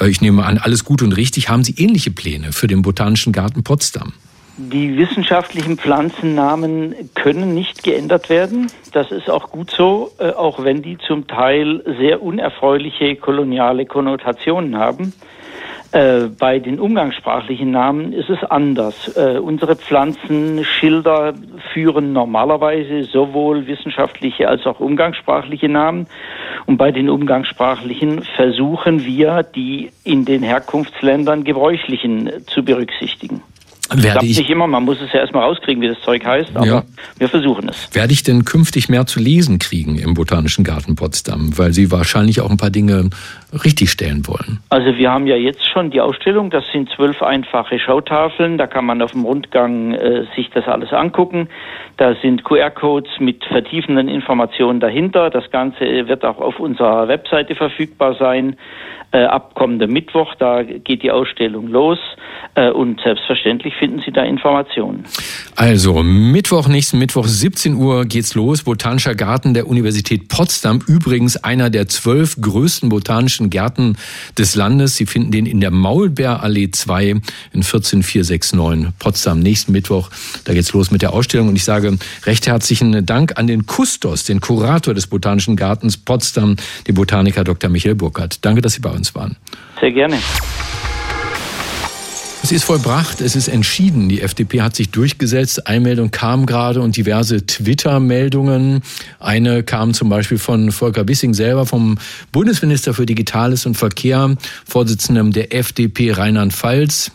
[0.00, 1.50] Äh, ich nehme an, alles gut und richtig.
[1.50, 4.14] Haben Sie ähnliche Pläne für den Botanischen Garten Potsdam?
[4.60, 8.66] Die wissenschaftlichen Pflanzennamen können nicht geändert werden.
[8.92, 14.76] Das ist auch gut so, äh, auch wenn die zum Teil sehr unerfreuliche koloniale Konnotationen
[14.76, 15.12] haben.
[15.92, 19.16] Äh, bei den umgangssprachlichen Namen ist es anders.
[19.16, 21.34] Äh, unsere Pflanzenschilder
[21.72, 26.08] führen normalerweise sowohl wissenschaftliche als auch umgangssprachliche Namen.
[26.66, 33.40] Und bei den umgangssprachlichen versuchen wir, die in den Herkunftsländern gebräuchlichen zu berücksichtigen.
[33.90, 36.66] Werde ich nicht immer, man muss es ja erstmal rauskriegen, wie das Zeug heißt, aber
[36.66, 36.82] ja.
[37.18, 37.88] wir versuchen es.
[37.94, 42.40] Werde ich denn künftig mehr zu lesen kriegen im Botanischen Garten Potsdam, weil Sie wahrscheinlich
[42.40, 43.10] auch ein paar Dinge
[43.64, 44.60] richtigstellen wollen?
[44.68, 48.84] Also wir haben ja jetzt schon die Ausstellung, das sind zwölf einfache Schautafeln, da kann
[48.84, 51.48] man auf dem Rundgang äh, sich das alles angucken.
[51.96, 55.30] Da sind QR-Codes mit vertiefenden Informationen dahinter.
[55.30, 58.56] Das Ganze wird auch auf unserer Webseite verfügbar sein
[59.12, 60.34] äh, ab kommendem Mittwoch.
[60.34, 61.98] Da geht die Ausstellung los
[62.54, 65.04] äh, und selbstverständlich finden Sie da Informationen.
[65.56, 68.62] Also Mittwoch, nächsten Mittwoch, 17 Uhr geht's los.
[68.62, 70.80] Botanischer Garten der Universität Potsdam.
[70.86, 73.96] Übrigens einer der zwölf größten botanischen Gärten
[74.36, 74.96] des Landes.
[74.96, 77.20] Sie finden den in der Maulbeerallee 2
[77.52, 79.40] in 14469 Potsdam.
[79.40, 80.10] Nächsten Mittwoch,
[80.44, 81.48] da geht's los mit der Ausstellung.
[81.48, 86.56] Und ich sage recht herzlichen Dank an den Kustos, den Kurator des Botanischen Gartens Potsdam,
[86.86, 87.70] den Botaniker Dr.
[87.70, 88.44] Michael Burkhardt.
[88.44, 89.36] Danke, dass Sie bei uns waren.
[89.80, 90.18] Sehr gerne.
[92.48, 94.08] Es ist vollbracht, es ist entschieden.
[94.08, 95.66] Die FDP hat sich durchgesetzt.
[95.66, 98.80] Einmeldung kam gerade und diverse Twitter-Meldungen.
[99.20, 101.98] Eine kam zum Beispiel von Volker Wissing selber, vom
[102.32, 104.34] Bundesminister für Digitales und Verkehr,
[104.64, 107.10] Vorsitzendem der FDP Rheinland-Pfalz.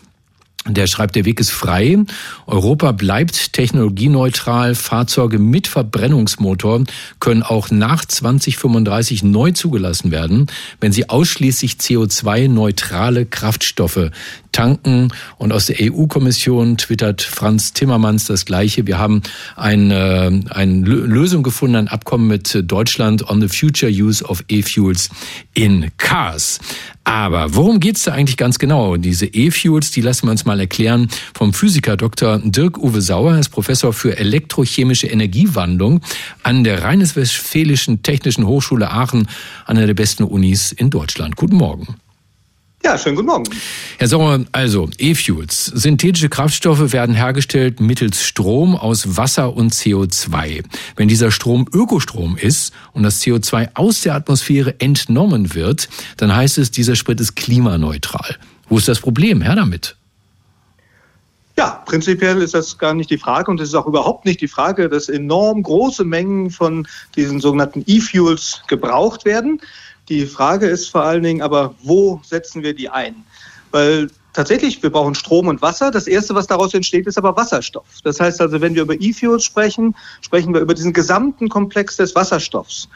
[0.66, 1.98] Der schreibt, der Weg ist frei.
[2.46, 4.74] Europa bleibt technologieneutral.
[4.74, 6.84] Fahrzeuge mit Verbrennungsmotor
[7.20, 10.46] können auch nach 2035 neu zugelassen werden,
[10.80, 14.10] wenn sie ausschließlich CO2-neutrale Kraftstoffe
[14.54, 15.08] tanken.
[15.36, 18.86] Und aus der EU-Kommission twittert Franz Timmermans das Gleiche.
[18.86, 19.22] Wir haben
[19.56, 25.10] eine, eine Lösung gefunden, ein Abkommen mit Deutschland on the future use of E-Fuels
[25.52, 26.60] in Cars.
[27.02, 28.96] Aber worum geht's da eigentlich ganz genau?
[28.96, 32.38] Diese E-Fuels, die lassen wir uns mal erklären vom Physiker Dr.
[32.38, 33.34] Dirk-Uwe Sauer.
[33.34, 36.00] Er ist Professor für elektrochemische Energiewandlung
[36.42, 39.28] an der Rheinisch-Westfälischen Technischen Hochschule Aachen,
[39.66, 41.36] einer der besten Unis in Deutschland.
[41.36, 41.96] Guten Morgen.
[42.84, 43.44] Ja, schönen guten Morgen.
[43.96, 45.64] Herr Sauer, also E-Fuels.
[45.64, 50.62] Synthetische Kraftstoffe werden hergestellt mittels Strom aus Wasser und CO2.
[50.94, 56.58] Wenn dieser Strom Ökostrom ist und das CO2 aus der Atmosphäre entnommen wird, dann heißt
[56.58, 58.36] es, dieser Sprit ist klimaneutral.
[58.68, 59.40] Wo ist das Problem?
[59.40, 59.96] Herr damit.
[61.56, 64.48] Ja, prinzipiell ist das gar nicht die Frage und es ist auch überhaupt nicht die
[64.48, 69.60] Frage, dass enorm große Mengen von diesen sogenannten E-Fuels gebraucht werden.
[70.08, 73.24] Die Frage ist vor allen Dingen aber, wo setzen wir die ein?
[73.70, 75.90] Weil tatsächlich, wir brauchen Strom und Wasser.
[75.90, 77.86] Das Erste, was daraus entsteht, ist aber Wasserstoff.
[78.02, 82.14] Das heißt also, wenn wir über E-Fuels sprechen, sprechen wir über diesen gesamten Komplex des
[82.14, 82.88] Wasserstoffs.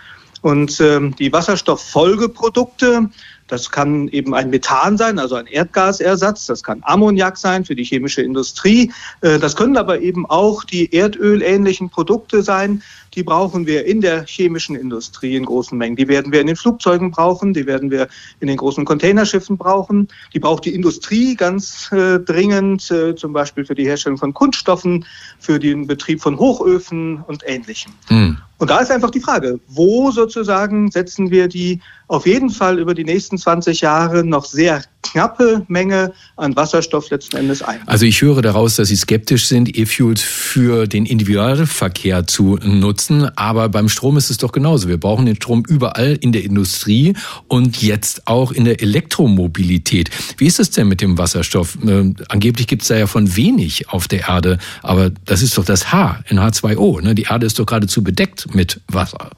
[0.42, 3.10] Und ähm, die Wasserstofffolgeprodukte,
[3.48, 6.46] das kann eben ein Methan sein, also ein Erdgasersatz.
[6.46, 8.92] Das kann Ammoniak sein für die chemische Industrie.
[9.22, 12.82] Äh, das können aber eben auch die erdölähnlichen Produkte sein.
[13.14, 15.96] Die brauchen wir in der chemischen Industrie in großen Mengen.
[15.96, 17.54] Die werden wir in den Flugzeugen brauchen.
[17.54, 18.08] Die werden wir
[18.40, 20.08] in den großen Containerschiffen brauchen.
[20.34, 25.06] Die braucht die Industrie ganz äh, dringend, äh, zum Beispiel für die Herstellung von Kunststoffen,
[25.38, 27.92] für den Betrieb von Hochöfen und Ähnlichem.
[28.08, 28.38] Hm.
[28.58, 32.92] Und da ist einfach die Frage, wo sozusagen setzen wir die auf jeden Fall über
[32.92, 37.80] die nächsten 20 Jahre noch sehr knappe Menge an Wasserstoff letzten Endes ein.
[37.86, 43.28] Also ich höre daraus, dass Sie skeptisch sind, E-Fuels für den Individualverkehr zu nutzen.
[43.36, 44.88] Aber beim Strom ist es doch genauso.
[44.88, 47.14] Wir brauchen den Strom überall in der Industrie
[47.48, 50.10] und jetzt auch in der Elektromobilität.
[50.36, 51.78] Wie ist es denn mit dem Wasserstoff?
[51.84, 54.58] Äh, angeblich gibt es da ja von wenig auf der Erde.
[54.82, 57.00] Aber das ist doch das H in H2O.
[57.02, 57.14] Ne?
[57.14, 59.30] Die Erde ist doch geradezu bedeckt mit Wasser.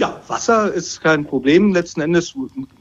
[0.00, 2.34] Ja, Wasser ist kein Problem letzten Endes.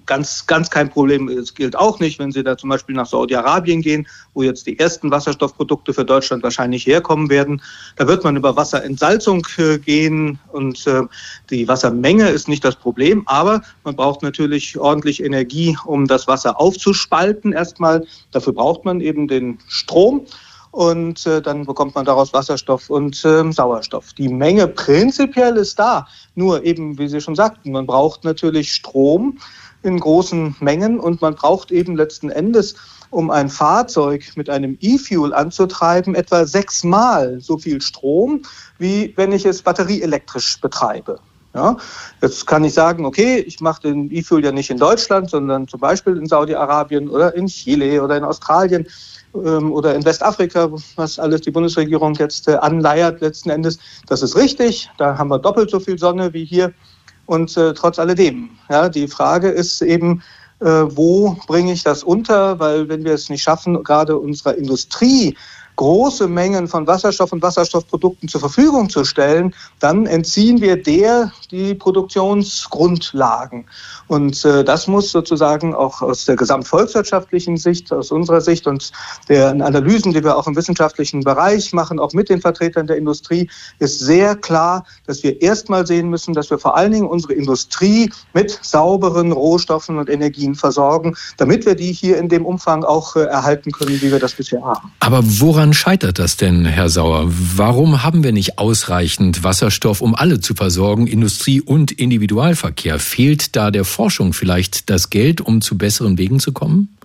[0.05, 1.27] Ganz, ganz kein Problem.
[1.27, 4.79] Es gilt auch nicht, wenn Sie da zum Beispiel nach Saudi-Arabien gehen, wo jetzt die
[4.79, 7.62] ersten Wasserstoffprodukte für Deutschland wahrscheinlich herkommen werden.
[7.97, 11.01] Da wird man über Wasserentsalzung äh, gehen und äh,
[11.49, 16.58] die Wassermenge ist nicht das Problem, aber man braucht natürlich ordentlich Energie, um das Wasser
[16.58, 18.08] aufzuspalten erstmal.
[18.32, 20.25] Dafür braucht man eben den Strom
[20.71, 24.13] und äh, dann bekommt man daraus Wasserstoff und äh, Sauerstoff.
[24.13, 29.39] Die Menge prinzipiell ist da, nur eben, wie Sie schon sagten, man braucht natürlich Strom
[29.82, 32.75] in großen Mengen und man braucht eben letzten Endes,
[33.10, 38.43] um ein Fahrzeug mit einem E-Fuel anzutreiben, etwa sechsmal so viel Strom,
[38.77, 41.19] wie wenn ich es batterieelektrisch betreibe.
[41.60, 41.76] Ja,
[42.22, 45.82] jetzt kann ich sagen, okay, ich mache den E-Fuel ja nicht in Deutschland, sondern zum
[45.82, 48.88] Beispiel in Saudi-Arabien oder in Chile oder in Australien
[49.36, 53.78] ähm, oder in Westafrika, was alles die Bundesregierung jetzt äh, anleiert letzten Endes.
[54.08, 54.89] Das ist richtig.
[54.98, 56.74] Da haben wir doppelt so viel Sonne wie hier.
[57.26, 60.24] Und äh, trotz alledem, ja, die Frage ist eben,
[60.62, 62.58] äh, wo bringe ich das unter?
[62.62, 65.36] Weil wenn wir es nicht schaffen, gerade unserer Industrie
[65.79, 71.73] große Mengen von Wasserstoff und Wasserstoffprodukten zur Verfügung zu stellen, dann entziehen wir der die
[71.73, 73.65] Produktionsgrundlagen.
[74.07, 78.91] Und äh, das muss sozusagen auch aus der gesamtvolkswirtschaftlichen Sicht, aus unserer Sicht und
[79.29, 83.49] der Analysen, die wir auch im wissenschaftlichen Bereich machen, auch mit den Vertretern der Industrie,
[83.79, 88.11] ist sehr klar, dass wir erstmal sehen müssen, dass wir vor allen Dingen unsere Industrie
[88.33, 93.21] mit sauberen Rohstoffen und Energien versorgen, damit wir die hier in dem Umfang auch äh,
[93.21, 94.91] erhalten können, wie wir das bisher haben.
[94.99, 97.25] Aber woran scheitert das denn, Herr Sauer?
[97.27, 102.99] Warum haben wir nicht ausreichend Wasserstoff, um alle zu versorgen, Industrie und Individualverkehr?
[102.99, 106.98] Fehlt da der Forschung vielleicht das Geld, um zu besseren Wegen zu kommen?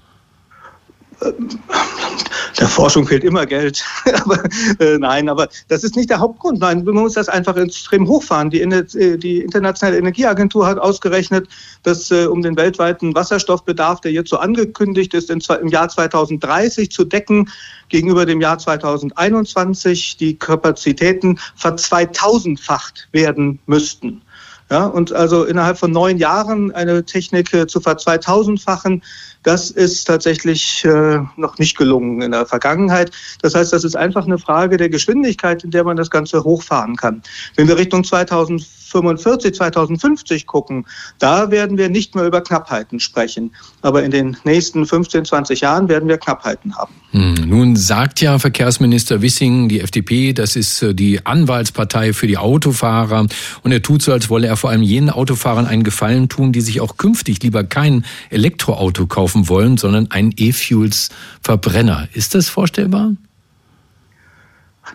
[2.60, 3.84] Der Forschung fehlt immer Geld.
[4.24, 4.42] aber,
[4.78, 6.60] äh, nein, aber das ist nicht der Hauptgrund.
[6.60, 8.50] Nein, man muss das einfach extrem hochfahren.
[8.50, 11.48] Die, äh, die Internationale Energieagentur hat ausgerechnet,
[11.82, 16.90] dass äh, um den weltweiten Wasserstoffbedarf, der jetzt so angekündigt ist, in, im Jahr 2030
[16.90, 17.50] zu decken,
[17.88, 24.22] gegenüber dem Jahr 2021 die Kapazitäten verzweitausendfacht werden müssten.
[24.70, 29.02] Ja, und also innerhalb von neun Jahren eine Technik äh, zu verzweitausendfachen,
[29.44, 33.12] das ist tatsächlich äh, noch nicht gelungen in der Vergangenheit.
[33.42, 36.96] Das heißt, das ist einfach eine Frage der Geschwindigkeit, in der man das Ganze hochfahren
[36.96, 37.22] kann.
[37.54, 40.86] Wenn wir Richtung 2045, 2050 gucken,
[41.18, 43.52] da werden wir nicht mehr über Knappheiten sprechen.
[43.82, 46.94] Aber in den nächsten 15, 20 Jahren werden wir Knappheiten haben.
[47.10, 52.38] Hm, nun sagt ja Verkehrsminister Wissing, die FDP, das ist äh, die Anwaltspartei für die
[52.38, 53.26] Autofahrer.
[53.62, 56.62] Und er tut so, als wolle er vor allem jenen Autofahrern einen Gefallen tun, die
[56.62, 62.08] sich auch künftig lieber kein Elektroauto kaufen kaufen wollen, sondern einen E-Fuels-Verbrenner.
[62.12, 63.12] Ist das vorstellbar?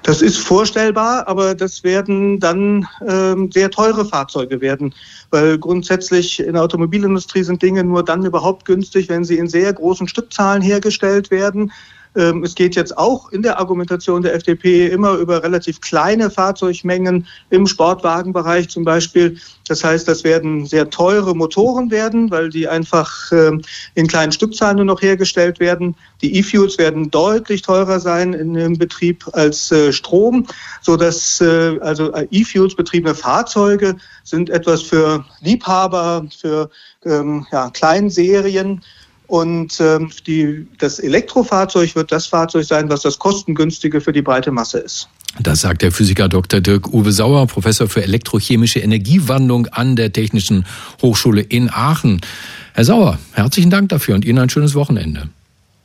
[0.04, 4.94] Das ist vorstellbar, aber das werden dann ähm, sehr teure Fahrzeuge werden,
[5.32, 9.74] weil grundsätzlich in der Automobilindustrie sind Dinge nur dann überhaupt günstig, wenn sie in sehr
[9.74, 11.72] großen Stückzahlen hergestellt werden.
[12.16, 17.28] Ähm, es geht jetzt auch in der Argumentation der FDP immer über relativ kleine Fahrzeugmengen
[17.50, 19.38] im Sportwagenbereich zum Beispiel.
[19.68, 23.62] Das heißt, das werden sehr teure Motoren werden, weil die einfach ähm,
[23.94, 25.96] in kleinen Stückzahlen nur noch hergestellt werden.
[26.22, 30.48] Die E-Fuels werden deutlich teurer sein in dem Betrieb als äh, Strom,
[30.82, 36.72] so dass äh, also äh, E-Fuels betriebene Fahrzeuge sind etwas für Liebhaber, für
[37.06, 38.82] ähm, ja, Kleinserien
[39.30, 44.52] und ähm, die, das Elektrofahrzeug wird das Fahrzeug sein, was das kostengünstige für die breite
[44.52, 45.08] Masse ist.
[45.40, 46.60] Das sagt der Physiker Dr.
[46.60, 50.66] Dirk Uwe Sauer, Professor für elektrochemische Energiewandlung an der Technischen
[51.04, 52.22] Hochschule in Aachen.
[52.74, 55.30] Herr Sauer, herzlichen Dank dafür und Ihnen ein schönes Wochenende.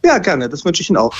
[0.03, 0.49] Ja, gerne.
[0.49, 1.15] Das wünsche ich Ihnen auch.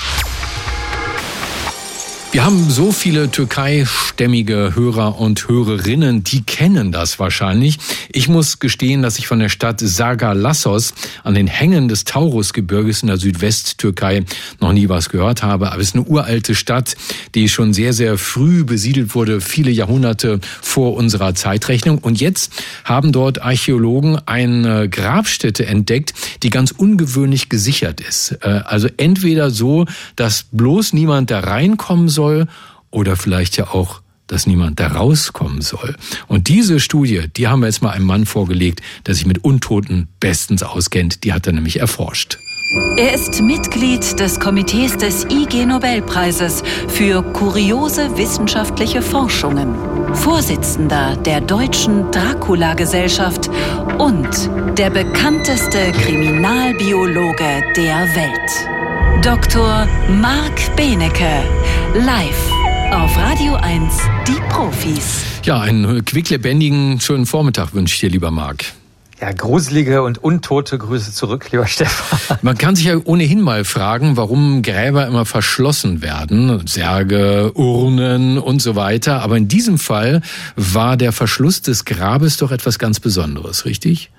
[2.35, 7.77] Wir haben so viele türkeistämmige Hörer und Hörerinnen, die kennen das wahrscheinlich.
[8.11, 10.93] Ich muss gestehen, dass ich von der Stadt Sagalassos
[11.23, 14.25] an den Hängen des Taurusgebirges in der Südwesttürkei
[14.59, 15.71] noch nie was gehört habe.
[15.71, 16.97] Aber es ist eine uralte Stadt,
[17.35, 21.99] die schon sehr, sehr früh besiedelt wurde, viele Jahrhunderte vor unserer Zeitrechnung.
[21.99, 22.51] Und jetzt
[22.83, 28.37] haben dort Archäologen eine Grabstätte entdeckt, die ganz ungewöhnlich gesichert ist.
[28.41, 29.85] Äh, also entweder so,
[30.17, 32.47] dass bloß niemand da reinkommen soll, soll
[32.91, 35.95] oder vielleicht ja auch dass niemand da rauskommen soll.
[36.27, 40.07] Und diese Studie, die haben wir jetzt mal einem Mann vorgelegt, der sich mit Untoten
[40.19, 41.23] bestens auskennt.
[41.23, 42.39] Die hat er nämlich erforscht.
[42.97, 49.75] Er ist Mitglied des Komitees des IG Nobelpreises für kuriose wissenschaftliche Forschungen,
[50.15, 53.51] Vorsitzender der Deutschen Dracula-Gesellschaft
[53.99, 58.84] und der bekannteste Kriminalbiologe der Welt.
[59.21, 59.87] Dr.
[60.21, 61.43] Marc Benecke
[61.93, 62.51] Live
[62.91, 63.93] auf Radio 1,
[64.27, 65.23] die Profis.
[65.43, 68.65] Ja, einen quicklebendigen, schönen Vormittag wünsche ich dir, lieber Marc.
[69.21, 72.37] Ja, gruselige und untote Grüße zurück, lieber Stefan.
[72.41, 76.67] Man kann sich ja ohnehin mal fragen, warum Gräber immer verschlossen werden.
[76.67, 79.21] Särge, Urnen und so weiter.
[79.21, 80.21] Aber in diesem Fall
[80.55, 84.11] war der Verschluss des Grabes doch etwas ganz Besonderes, richtig?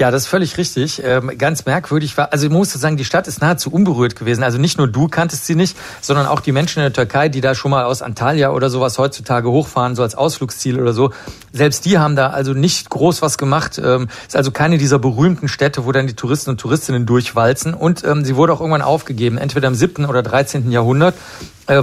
[0.00, 1.02] Ja, das ist völlig richtig.
[1.04, 4.42] Ähm, ganz merkwürdig war, also ich muss sagen, die Stadt ist nahezu unberührt gewesen.
[4.42, 7.42] Also nicht nur du kanntest sie nicht, sondern auch die Menschen in der Türkei, die
[7.42, 11.12] da schon mal aus Antalya oder sowas heutzutage hochfahren, so als Ausflugsziel oder so.
[11.52, 13.78] Selbst die haben da also nicht groß was gemacht.
[13.84, 17.74] Ähm, ist also keine dieser berühmten Städte, wo dann die Touristen und Touristinnen durchwalzen.
[17.74, 20.06] Und ähm, sie wurde auch irgendwann aufgegeben, entweder im 7.
[20.06, 20.72] oder 13.
[20.72, 21.14] Jahrhundert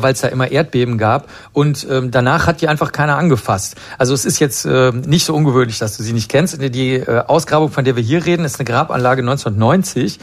[0.02, 1.30] weil es da immer Erdbeben gab.
[1.54, 3.76] Und ähm, danach hat die einfach keiner angefasst.
[3.98, 6.62] Also es ist jetzt äh, nicht so ungewöhnlich, dass du sie nicht kennst.
[6.62, 10.20] Die äh, Ausgrabung, von der wir hier reden, ist eine Grabanlage 1990.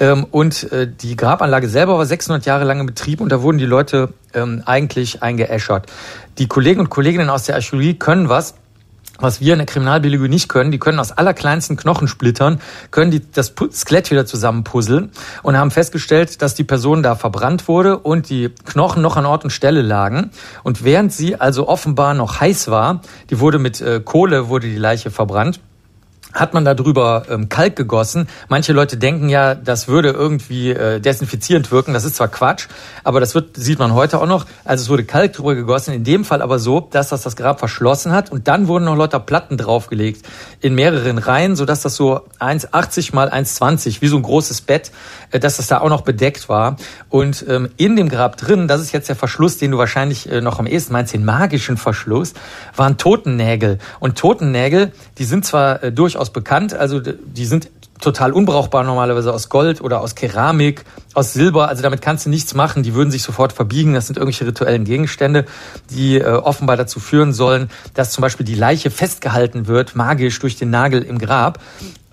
[0.00, 3.58] Ähm, und äh, die Grabanlage selber war 600 Jahre lang in Betrieb und da wurden
[3.58, 5.86] die Leute ähm, eigentlich eingeäschert.
[6.38, 8.54] Die Kollegen und Kolleginnen aus der Archäologie können was
[9.18, 10.70] was wir in der Kriminalbiologie nicht können.
[10.70, 15.10] Die können aus allerkleinsten Knochensplittern, können die das Skelett wieder zusammenpuzzeln
[15.42, 19.44] und haben festgestellt, dass die Person da verbrannt wurde und die Knochen noch an Ort
[19.44, 20.30] und Stelle lagen.
[20.62, 24.76] Und während sie also offenbar noch heiß war, die wurde mit äh, Kohle, wurde die
[24.76, 25.60] Leiche verbrannt,
[26.34, 28.28] hat man darüber ähm, Kalk gegossen.
[28.48, 31.94] Manche Leute denken ja, das würde irgendwie äh, desinfizierend wirken.
[31.94, 32.66] Das ist zwar Quatsch,
[33.04, 34.46] aber das wird, sieht man heute auch noch.
[34.64, 35.94] Also es wurde Kalk drüber gegossen.
[35.94, 38.96] In dem Fall aber so, dass das das Grab verschlossen hat und dann wurden noch
[38.96, 40.26] lauter Platten draufgelegt
[40.60, 44.90] in mehreren Reihen, sodass das so 1,80 mal 1,20 wie so ein großes Bett,
[45.30, 46.76] äh, dass das da auch noch bedeckt war.
[47.08, 50.40] Und ähm, in dem Grab drin, das ist jetzt der Verschluss, den du wahrscheinlich äh,
[50.40, 52.34] noch am ehesten meinst, den magischen Verschluss,
[52.74, 53.78] waren Totennägel.
[54.00, 56.74] Und Totennägel, die sind zwar äh, durchaus durchaus bekannt.
[56.74, 60.84] Also die sind total unbrauchbar normalerweise aus Gold oder aus Keramik,
[61.14, 61.68] aus Silber.
[61.68, 62.82] Also damit kannst du nichts machen.
[62.82, 63.94] Die würden sich sofort verbiegen.
[63.94, 65.46] Das sind irgendwelche rituellen Gegenstände,
[65.90, 70.56] die äh, offenbar dazu führen sollen, dass zum Beispiel die Leiche festgehalten wird, magisch durch
[70.56, 71.60] den Nagel im Grab.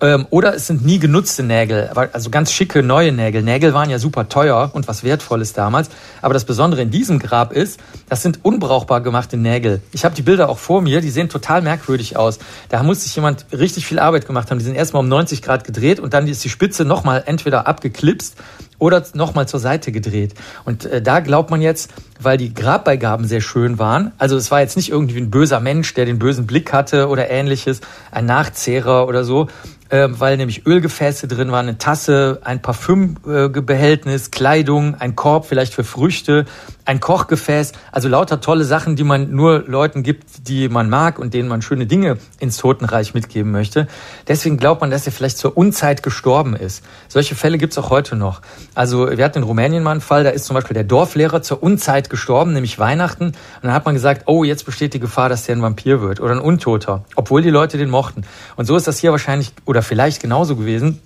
[0.02, 3.42] Ähm, oder es sind nie genutzte Nägel, also ganz schicke neue Nägel.
[3.42, 5.90] Nägel waren ja super teuer und was Wertvolles damals.
[6.22, 9.80] Aber das Besondere in diesem Grab ist, das sind unbrauchbar gemachte Nägel.
[9.92, 12.40] Ich habe die Bilder auch vor mir, die sehen total merkwürdig aus.
[12.68, 14.58] Da muss sich jemand richtig viel Arbeit gemacht haben.
[14.58, 18.36] Die sind erstmal um 90 Grad gedreht und dann ist die Spitze nochmal entweder abgeklipst
[18.82, 20.34] oder nochmal zur Seite gedreht.
[20.64, 24.60] Und äh, da glaubt man jetzt, weil die Grabbeigaben sehr schön waren, also es war
[24.60, 29.06] jetzt nicht irgendwie ein böser Mensch, der den bösen Blick hatte oder ähnliches, ein Nachzehrer
[29.06, 29.46] oder so,
[29.92, 35.84] äh, weil nämlich Ölgefäße drin waren, eine Tasse, ein Parfümbehältnis, Kleidung, ein Korb vielleicht für
[35.84, 36.46] Früchte,
[36.84, 41.34] ein Kochgefäß, also lauter tolle Sachen, die man nur Leuten gibt, die man mag und
[41.34, 43.86] denen man schöne Dinge ins Totenreich mitgeben möchte.
[44.26, 46.82] Deswegen glaubt man, dass er vielleicht zur Unzeit gestorben ist.
[47.08, 48.40] Solche Fälle gibt's auch heute noch.
[48.74, 51.62] Also wir hatten in Rumänien mal einen Fall, da ist zum Beispiel der Dorflehrer zur
[51.62, 53.26] Unzeit gestorben, nämlich Weihnachten.
[53.26, 56.20] Und dann hat man gesagt, oh, jetzt besteht die Gefahr, dass der ein Vampir wird
[56.20, 58.22] oder ein Untoter, obwohl die Leute den mochten.
[58.56, 61.00] Und so ist das hier wahrscheinlich oder vielleicht genauso gewesen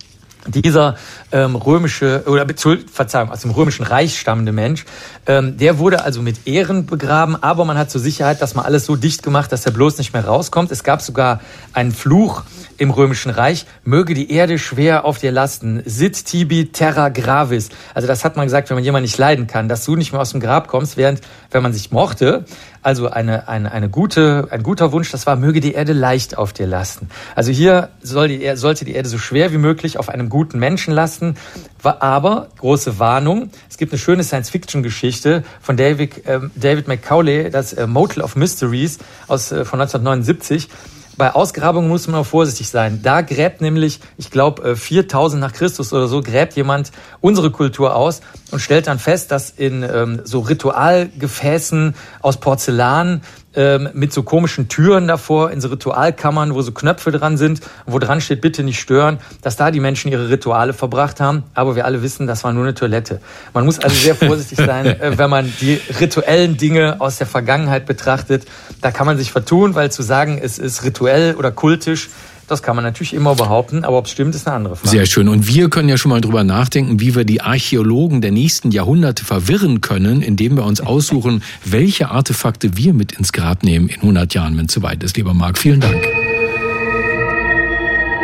[0.47, 0.95] dieser
[1.31, 2.45] ähm, römische oder
[2.91, 4.85] Verzeihung aus dem römischen Reich stammende Mensch,
[5.25, 8.85] ähm, der wurde also mit Ehren begraben, aber man hat zur Sicherheit das mal alles
[8.85, 10.71] so dicht gemacht, dass er bloß nicht mehr rauskommt.
[10.71, 11.41] Es gab sogar
[11.73, 12.43] einen Fluch
[12.77, 17.69] im römischen Reich, möge die Erde schwer auf dir lasten, sit tibi terra gravis.
[17.93, 20.21] Also das hat man gesagt, wenn man jemanden nicht leiden kann, dass du nicht mehr
[20.21, 22.45] aus dem Grab kommst, während wenn man sich mochte,
[22.87, 26.53] also eine, eine, eine gute, ein guter Wunsch, das war, möge die Erde leicht auf
[26.53, 27.09] dir lasten.
[27.35, 30.93] Also hier soll die, sollte die Erde so schwer wie möglich auf einem guten Menschen
[30.93, 31.35] lasten.
[31.83, 37.87] Aber, große Warnung, es gibt eine schöne Science-Fiction-Geschichte von David, äh, David McCauley, das äh,
[37.87, 40.69] Motel of Mysteries aus, äh, von 1979
[41.17, 43.01] bei Ausgrabungen muss man auch vorsichtig sein.
[43.01, 48.21] Da gräbt nämlich, ich glaube, 4000 nach Christus oder so, gräbt jemand unsere Kultur aus
[48.51, 53.21] und stellt dann fest, dass in ähm, so Ritualgefäßen aus Porzellan
[53.57, 57.97] ähm, mit so komischen Türen davor in so Ritualkammern, wo so Knöpfe dran sind, wo
[57.97, 61.43] dran steht, bitte nicht stören, dass da die Menschen ihre Rituale verbracht haben.
[61.55, 63.19] Aber wir alle wissen, das war nur eine Toilette.
[63.53, 67.87] Man muss also sehr vorsichtig sein, äh, wenn man die rituellen Dinge aus der Vergangenheit
[67.87, 68.45] betrachtet.
[68.81, 72.09] Da kann man sich vertun, weil zu sagen, es ist rituell oder kultisch,
[72.47, 74.89] das kann man natürlich immer behaupten, aber ob es stimmt, ist eine andere Frage.
[74.89, 75.27] Sehr schön.
[75.27, 79.25] Und wir können ja schon mal drüber nachdenken, wie wir die Archäologen der nächsten Jahrhunderte
[79.25, 84.33] verwirren können, indem wir uns aussuchen, welche Artefakte wir mit ins Grab nehmen in 100
[84.33, 85.17] Jahren, wenn es soweit ist.
[85.17, 86.01] Lieber Marc, vielen Dank.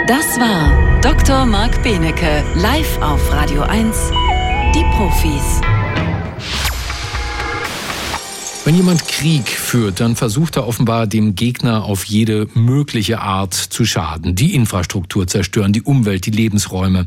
[0.08, 1.46] Das war Dr.
[1.46, 3.96] Marc Benecke, live auf Radio 1,
[4.76, 5.83] die Profis.
[8.66, 13.84] Wenn jemand Krieg führt, dann versucht er offenbar dem Gegner auf jede mögliche Art zu
[13.84, 17.06] schaden, die Infrastruktur zerstören, die Umwelt, die Lebensräume.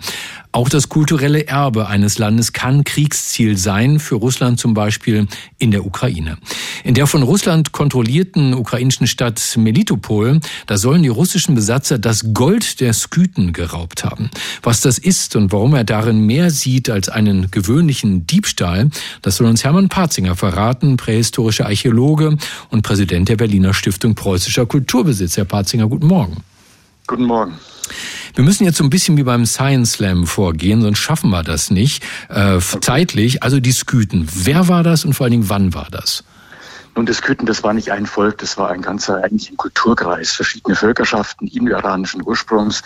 [0.53, 5.85] Auch das kulturelle Erbe eines Landes kann Kriegsziel sein, für Russland zum Beispiel in der
[5.85, 6.38] Ukraine.
[6.83, 12.81] In der von Russland kontrollierten ukrainischen Stadt Melitopol, da sollen die russischen Besatzer das Gold
[12.81, 14.31] der Skythen geraubt haben.
[14.62, 18.90] Was das ist und warum er darin mehr sieht als einen gewöhnlichen Diebstahl,
[19.21, 20.97] das soll uns Hermann Parzinger verraten,
[21.47, 22.37] prähistorischer Archäologe
[22.71, 25.37] und Präsident der Berliner Stiftung Preußischer Kulturbesitz.
[25.37, 26.43] Herr Parzinger, guten Morgen.
[27.07, 27.55] Guten Morgen.
[28.35, 31.71] Wir müssen jetzt so ein bisschen wie beim Science Slam vorgehen, sonst schaffen wir das
[31.71, 32.81] nicht äh, okay.
[32.81, 33.43] zeitlich.
[33.45, 34.29] Also die Sküten.
[34.33, 36.25] Wer war das und vor allen Dingen wann war das?
[36.97, 40.33] Nun, das Küten, das war nicht ein Volk, das war ein ganzer eigentlich ein Kulturkreis,
[40.33, 42.83] verschiedene Völkerschaften indo-iranischen Ursprungs.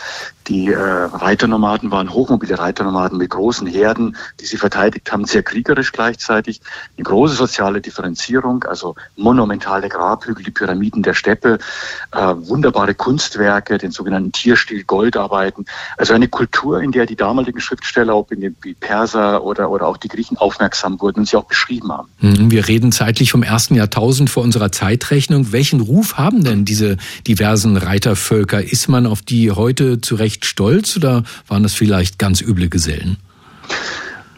[0.48, 5.92] Die äh, Reiternomaden waren hochmobile Reiternomaden mit großen Herden, die sie verteidigt haben, sehr kriegerisch
[5.92, 6.61] gleichzeitig.
[6.96, 11.59] Eine große soziale Differenzierung, also monumentale Grabhügel, die Pyramiden der Steppe,
[12.12, 15.66] äh, wunderbare Kunstwerke, den sogenannten Tierstil, Goldarbeiten.
[15.96, 19.98] Also eine Kultur, in der die damaligen Schriftsteller, ob in den Perser oder, oder auch
[19.98, 22.09] die Griechen aufmerksam wurden und sie auch beschrieben haben.
[22.20, 25.53] Mhm, wir reden zeitlich vom ersten Jahrtausend vor unserer Zeitrechnung.
[25.53, 28.62] Welchen Ruf haben denn diese diversen Reitervölker?
[28.62, 33.16] Ist man auf die heute zu Recht stolz oder waren das vielleicht ganz üble Gesellen?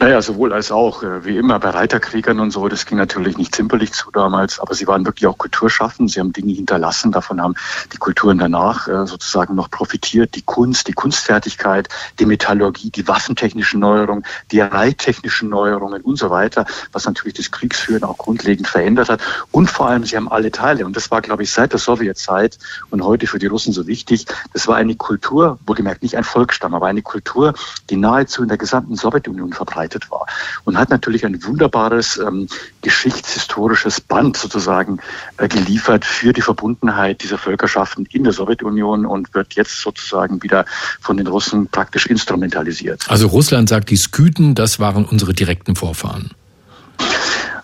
[0.02, 3.54] Naja, sowohl als auch, äh, wie immer bei Reiterkriegern und so, das ging natürlich nicht
[3.54, 7.54] zimperlich zu damals, aber sie waren wirklich auch kulturschaffend, sie haben Dinge hinterlassen, davon haben
[7.92, 11.88] die Kulturen danach äh, sozusagen noch profitiert, die Kunst, die Kunstfertigkeit,
[12.18, 18.02] die Metallurgie, die waffentechnischen Neuerungen, die reittechnischen Neuerungen und so weiter, was natürlich das Kriegsführen
[18.02, 19.20] auch grundlegend verändert hat.
[19.52, 20.84] Und vor allem, sie haben alle Teile.
[20.84, 22.58] Und das war, glaube ich, seit der Sowjetzeit
[22.90, 26.74] und heute für die Russen so wichtig, das war eine Kultur, wohlgemerkt nicht ein Volksstamm,
[26.74, 27.54] aber eine Kultur,
[27.88, 30.26] die nahezu in der gesamten Sowjetunion verbreitet verbreitet war.
[30.64, 32.48] Und hat natürlich ein wunderbares ähm,
[32.82, 34.98] geschichtshistorisches Band sozusagen
[35.38, 40.64] äh, geliefert für die Verbundenheit dieser Völkerschaften in der Sowjetunion und wird jetzt sozusagen wieder
[41.00, 43.04] von den Russen praktisch instrumentalisiert.
[43.08, 46.30] Also Russland sagt, die Skythen, das waren unsere direkten Vorfahren.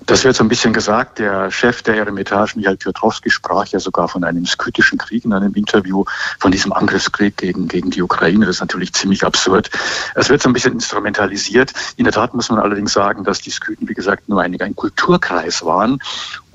[0.09, 1.19] Das wird so ein bisschen gesagt.
[1.19, 5.53] Der Chef der Eremitage, Michael Piotrowski, sprach ja sogar von einem skytischen Krieg in einem
[5.53, 6.05] Interview,
[6.41, 8.47] von diesem Angriffskrieg gegen, gegen die Ukraine.
[8.47, 9.69] Das ist natürlich ziemlich absurd.
[10.15, 11.75] Es wird so ein bisschen instrumentalisiert.
[11.97, 14.75] In der Tat muss man allerdings sagen, dass die Skythen, wie gesagt, nur ein, ein
[14.75, 15.99] Kulturkreis waren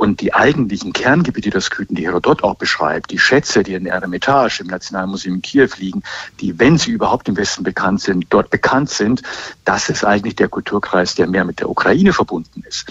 [0.04, 3.94] und die eigentlichen Kerngebiete der Skythen, die Herodot auch beschreibt, die Schätze, die in der
[3.94, 6.04] Eremitage im Nationalmuseum Kiew liegen,
[6.42, 9.22] die, wenn sie überhaupt im Westen bekannt sind, dort bekannt sind,
[9.64, 12.86] das ist eigentlich der Kulturkreis, der mehr mit der Ukraine verbunden ist.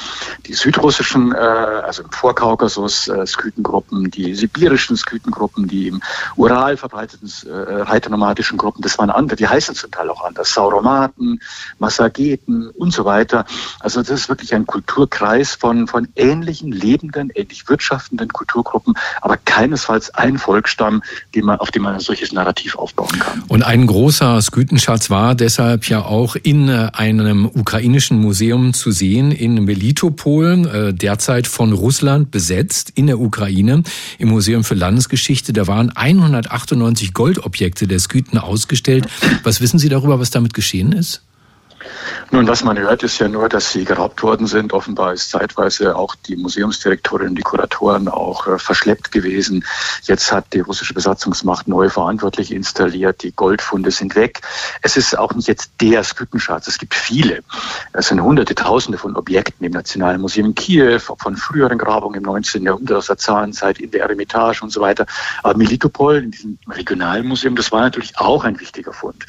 [0.46, 6.00] Die südrussischen, äh, also im Vorkaukasus, äh, Skythengruppen, die sibirischen Skythengruppen, die im
[6.36, 11.42] Ural verbreiteten äh, reiternomadischen Gruppen, das waren andere, die heißen zum Teil auch anders, Sauromaten,
[11.78, 13.44] Massageten und so weiter.
[13.80, 19.36] Also das ist wirklich ein Kulturkreis von, von ähnlichen Leben lebenden, ähnlich wirtschaftenden Kulturgruppen, aber
[19.36, 21.02] keinesfalls ein Volksstamm,
[21.58, 23.42] auf dem man ein solches Narrativ aufbauen kann.
[23.48, 29.32] Und ein großer Skythenschatz war deshalb ja auch in äh, einem ukrainischen Museum zu sehen,
[29.32, 33.82] in Melitopol, äh, derzeit von Russland besetzt, in der Ukraine,
[34.18, 35.52] im Museum für Landesgeschichte.
[35.52, 39.06] Da waren 198 Goldobjekte der Skythen ausgestellt.
[39.42, 41.22] Was wissen Sie darüber, was damit geschehen ist?
[42.30, 44.72] Nun, was man hört, ist ja nur, dass sie geraubt worden sind.
[44.72, 49.64] Offenbar ist zeitweise auch die Museumsdirektorin, die Kuratoren auch äh, verschleppt gewesen.
[50.04, 53.22] Jetzt hat die russische Besatzungsmacht neue Verantwortliche installiert.
[53.22, 54.40] Die Goldfunde sind weg.
[54.80, 56.68] Es ist auch nicht jetzt der Skütenschatz.
[56.68, 57.40] Es gibt viele.
[57.92, 62.22] Es sind hunderte, tausende von Objekten im Nationalen Museum in Kiew, von früheren Grabungen im
[62.22, 62.62] 19.
[62.62, 65.06] Jahrhundert aus der Zarenzeit in der Eremitage und so weiter.
[65.42, 69.26] Aber Militopol, in diesem Regionalmuseum, das war natürlich auch ein wichtiger Fund.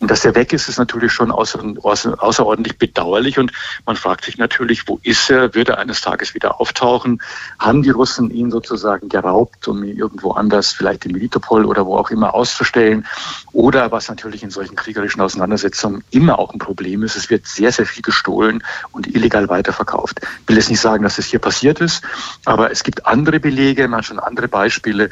[0.00, 3.52] Und dass der weg ist, ist natürlich schon außer, außer, außer außerordentlich bedauerlich und
[3.86, 5.54] man fragt sich natürlich, wo ist er?
[5.54, 7.22] Wird er eines Tages wieder auftauchen?
[7.58, 11.96] Haben die Russen ihn sozusagen geraubt, um ihn irgendwo anders, vielleicht in Militopol oder wo
[11.96, 13.06] auch immer auszustellen?
[13.52, 17.72] Oder was natürlich in solchen kriegerischen Auseinandersetzungen immer auch ein Problem ist, es wird sehr,
[17.72, 20.20] sehr viel gestohlen und illegal weiterverkauft.
[20.42, 22.02] Ich will jetzt nicht sagen, dass das hier passiert ist,
[22.44, 25.10] aber es gibt andere Belege, man hat schon andere Beispiele.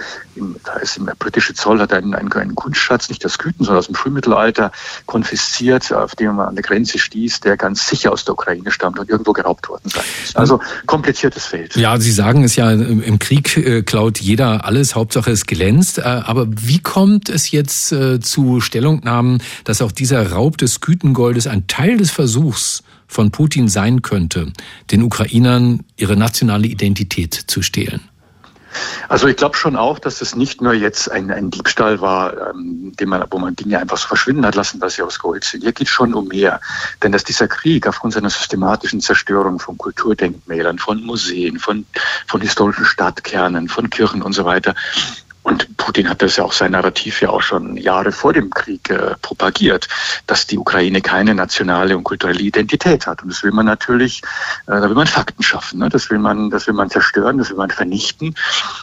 [0.64, 3.86] Da ist der britische Zoll hat einen, einen, einen Kunstschatz, nicht das Güten, sondern aus
[3.86, 4.72] dem Frühmittelalter
[5.06, 8.70] konfisziert, auf dem man an der Grenze steht Kies, der ganz sicher aus der Ukraine
[8.70, 10.36] stammt und irgendwo geraubt worden sein muss.
[10.36, 11.76] Also kompliziertes Feld.
[11.76, 15.98] Ja, Sie sagen es ja, im Krieg äh, klaut jeder alles, Hauptsache es glänzt.
[15.98, 21.46] Äh, aber wie kommt es jetzt äh, zu Stellungnahmen, dass auch dieser Raub des Gütengoldes
[21.46, 24.52] ein Teil des Versuchs von Putin sein könnte,
[24.90, 28.00] den Ukrainern ihre nationale Identität zu stehlen?
[29.08, 32.92] Also ich glaube schon auch, dass es nicht nur jetzt ein, ein Diebstahl war, ähm,
[32.98, 35.62] den man, wo man Dinge einfach so verschwinden hat lassen, weil sie aus Gold sind.
[35.62, 36.60] Hier geht schon um mehr.
[37.02, 41.86] Denn dass dieser Krieg aufgrund seiner systematischen Zerstörung von Kulturdenkmälern, von Museen, von,
[42.26, 44.74] von historischen Stadtkernen, von Kirchen und so weiter,
[45.44, 48.88] und Putin hat das ja auch sein Narrativ ja auch schon Jahre vor dem Krieg
[48.88, 49.88] äh, propagiert,
[50.26, 53.22] dass die Ukraine keine nationale und kulturelle Identität hat.
[53.22, 54.22] Und das will man natürlich,
[54.66, 55.80] äh, da will man Fakten schaffen.
[55.80, 55.90] Ne?
[55.90, 58.34] Das will man, das will man zerstören, das will man vernichten,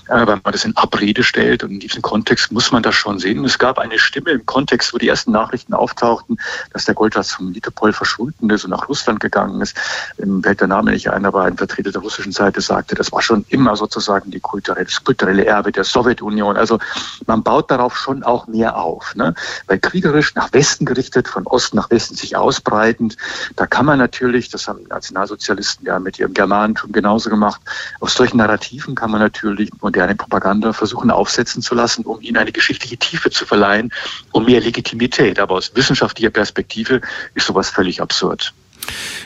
[0.07, 1.63] äh, weil man das in Abrede stellt.
[1.63, 3.39] Und in diesem Kontext muss man das schon sehen.
[3.39, 6.37] Und es gab eine Stimme im Kontext, wo die ersten Nachrichten auftauchten,
[6.73, 9.75] dass der Goldschatz vom Litopol verschwunden ist und nach Russland gegangen ist.
[10.19, 13.21] Im fällt der Name nicht ein, aber ein Vertreter der russischen Seite sagte, das war
[13.21, 16.57] schon immer sozusagen die kulturelle, das kulturelle Erbe der Sowjetunion Region.
[16.57, 16.79] Also
[17.25, 19.15] man baut darauf schon auch mehr auf.
[19.15, 19.33] Ne?
[19.67, 23.17] Weil kriegerisch nach Westen gerichtet, von Osten nach Westen sich ausbreitend,
[23.55, 27.61] da kann man natürlich, das haben Nationalsozialisten ja mit ihrem Germanentum genauso gemacht,
[27.99, 32.51] auf solchen Narrativen kann man natürlich moderne Propaganda versuchen aufsetzen zu lassen, um ihnen eine
[32.51, 33.91] geschichtliche Tiefe zu verleihen,
[34.31, 35.39] um mehr Legitimität.
[35.39, 37.01] Aber aus wissenschaftlicher Perspektive
[37.35, 38.53] ist sowas völlig absurd.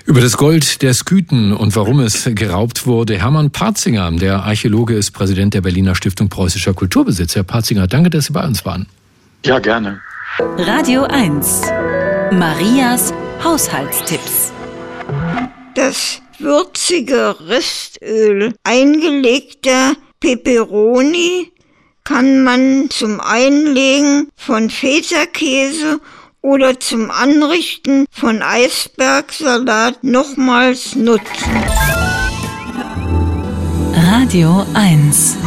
[0.05, 3.17] Über das Gold der Sküten und warum es geraubt wurde.
[3.17, 7.35] Hermann Parzinger, der Archäologe, ist Präsident der Berliner Stiftung Preußischer Kulturbesitz.
[7.35, 8.87] Herr Parzinger, danke, dass Sie bei uns waren.
[9.45, 10.01] Ja, gerne.
[10.57, 11.61] Radio 1.
[12.31, 14.51] Marias Haushaltstipps.
[15.75, 21.51] Das würzige Ristöl eingelegter Peperoni
[22.03, 25.99] kann man zum Einlegen von Feta-Käse
[26.45, 31.51] oder zum Anrichten von Eisbergsalat nochmals nutzen.
[33.95, 35.37] Radio 1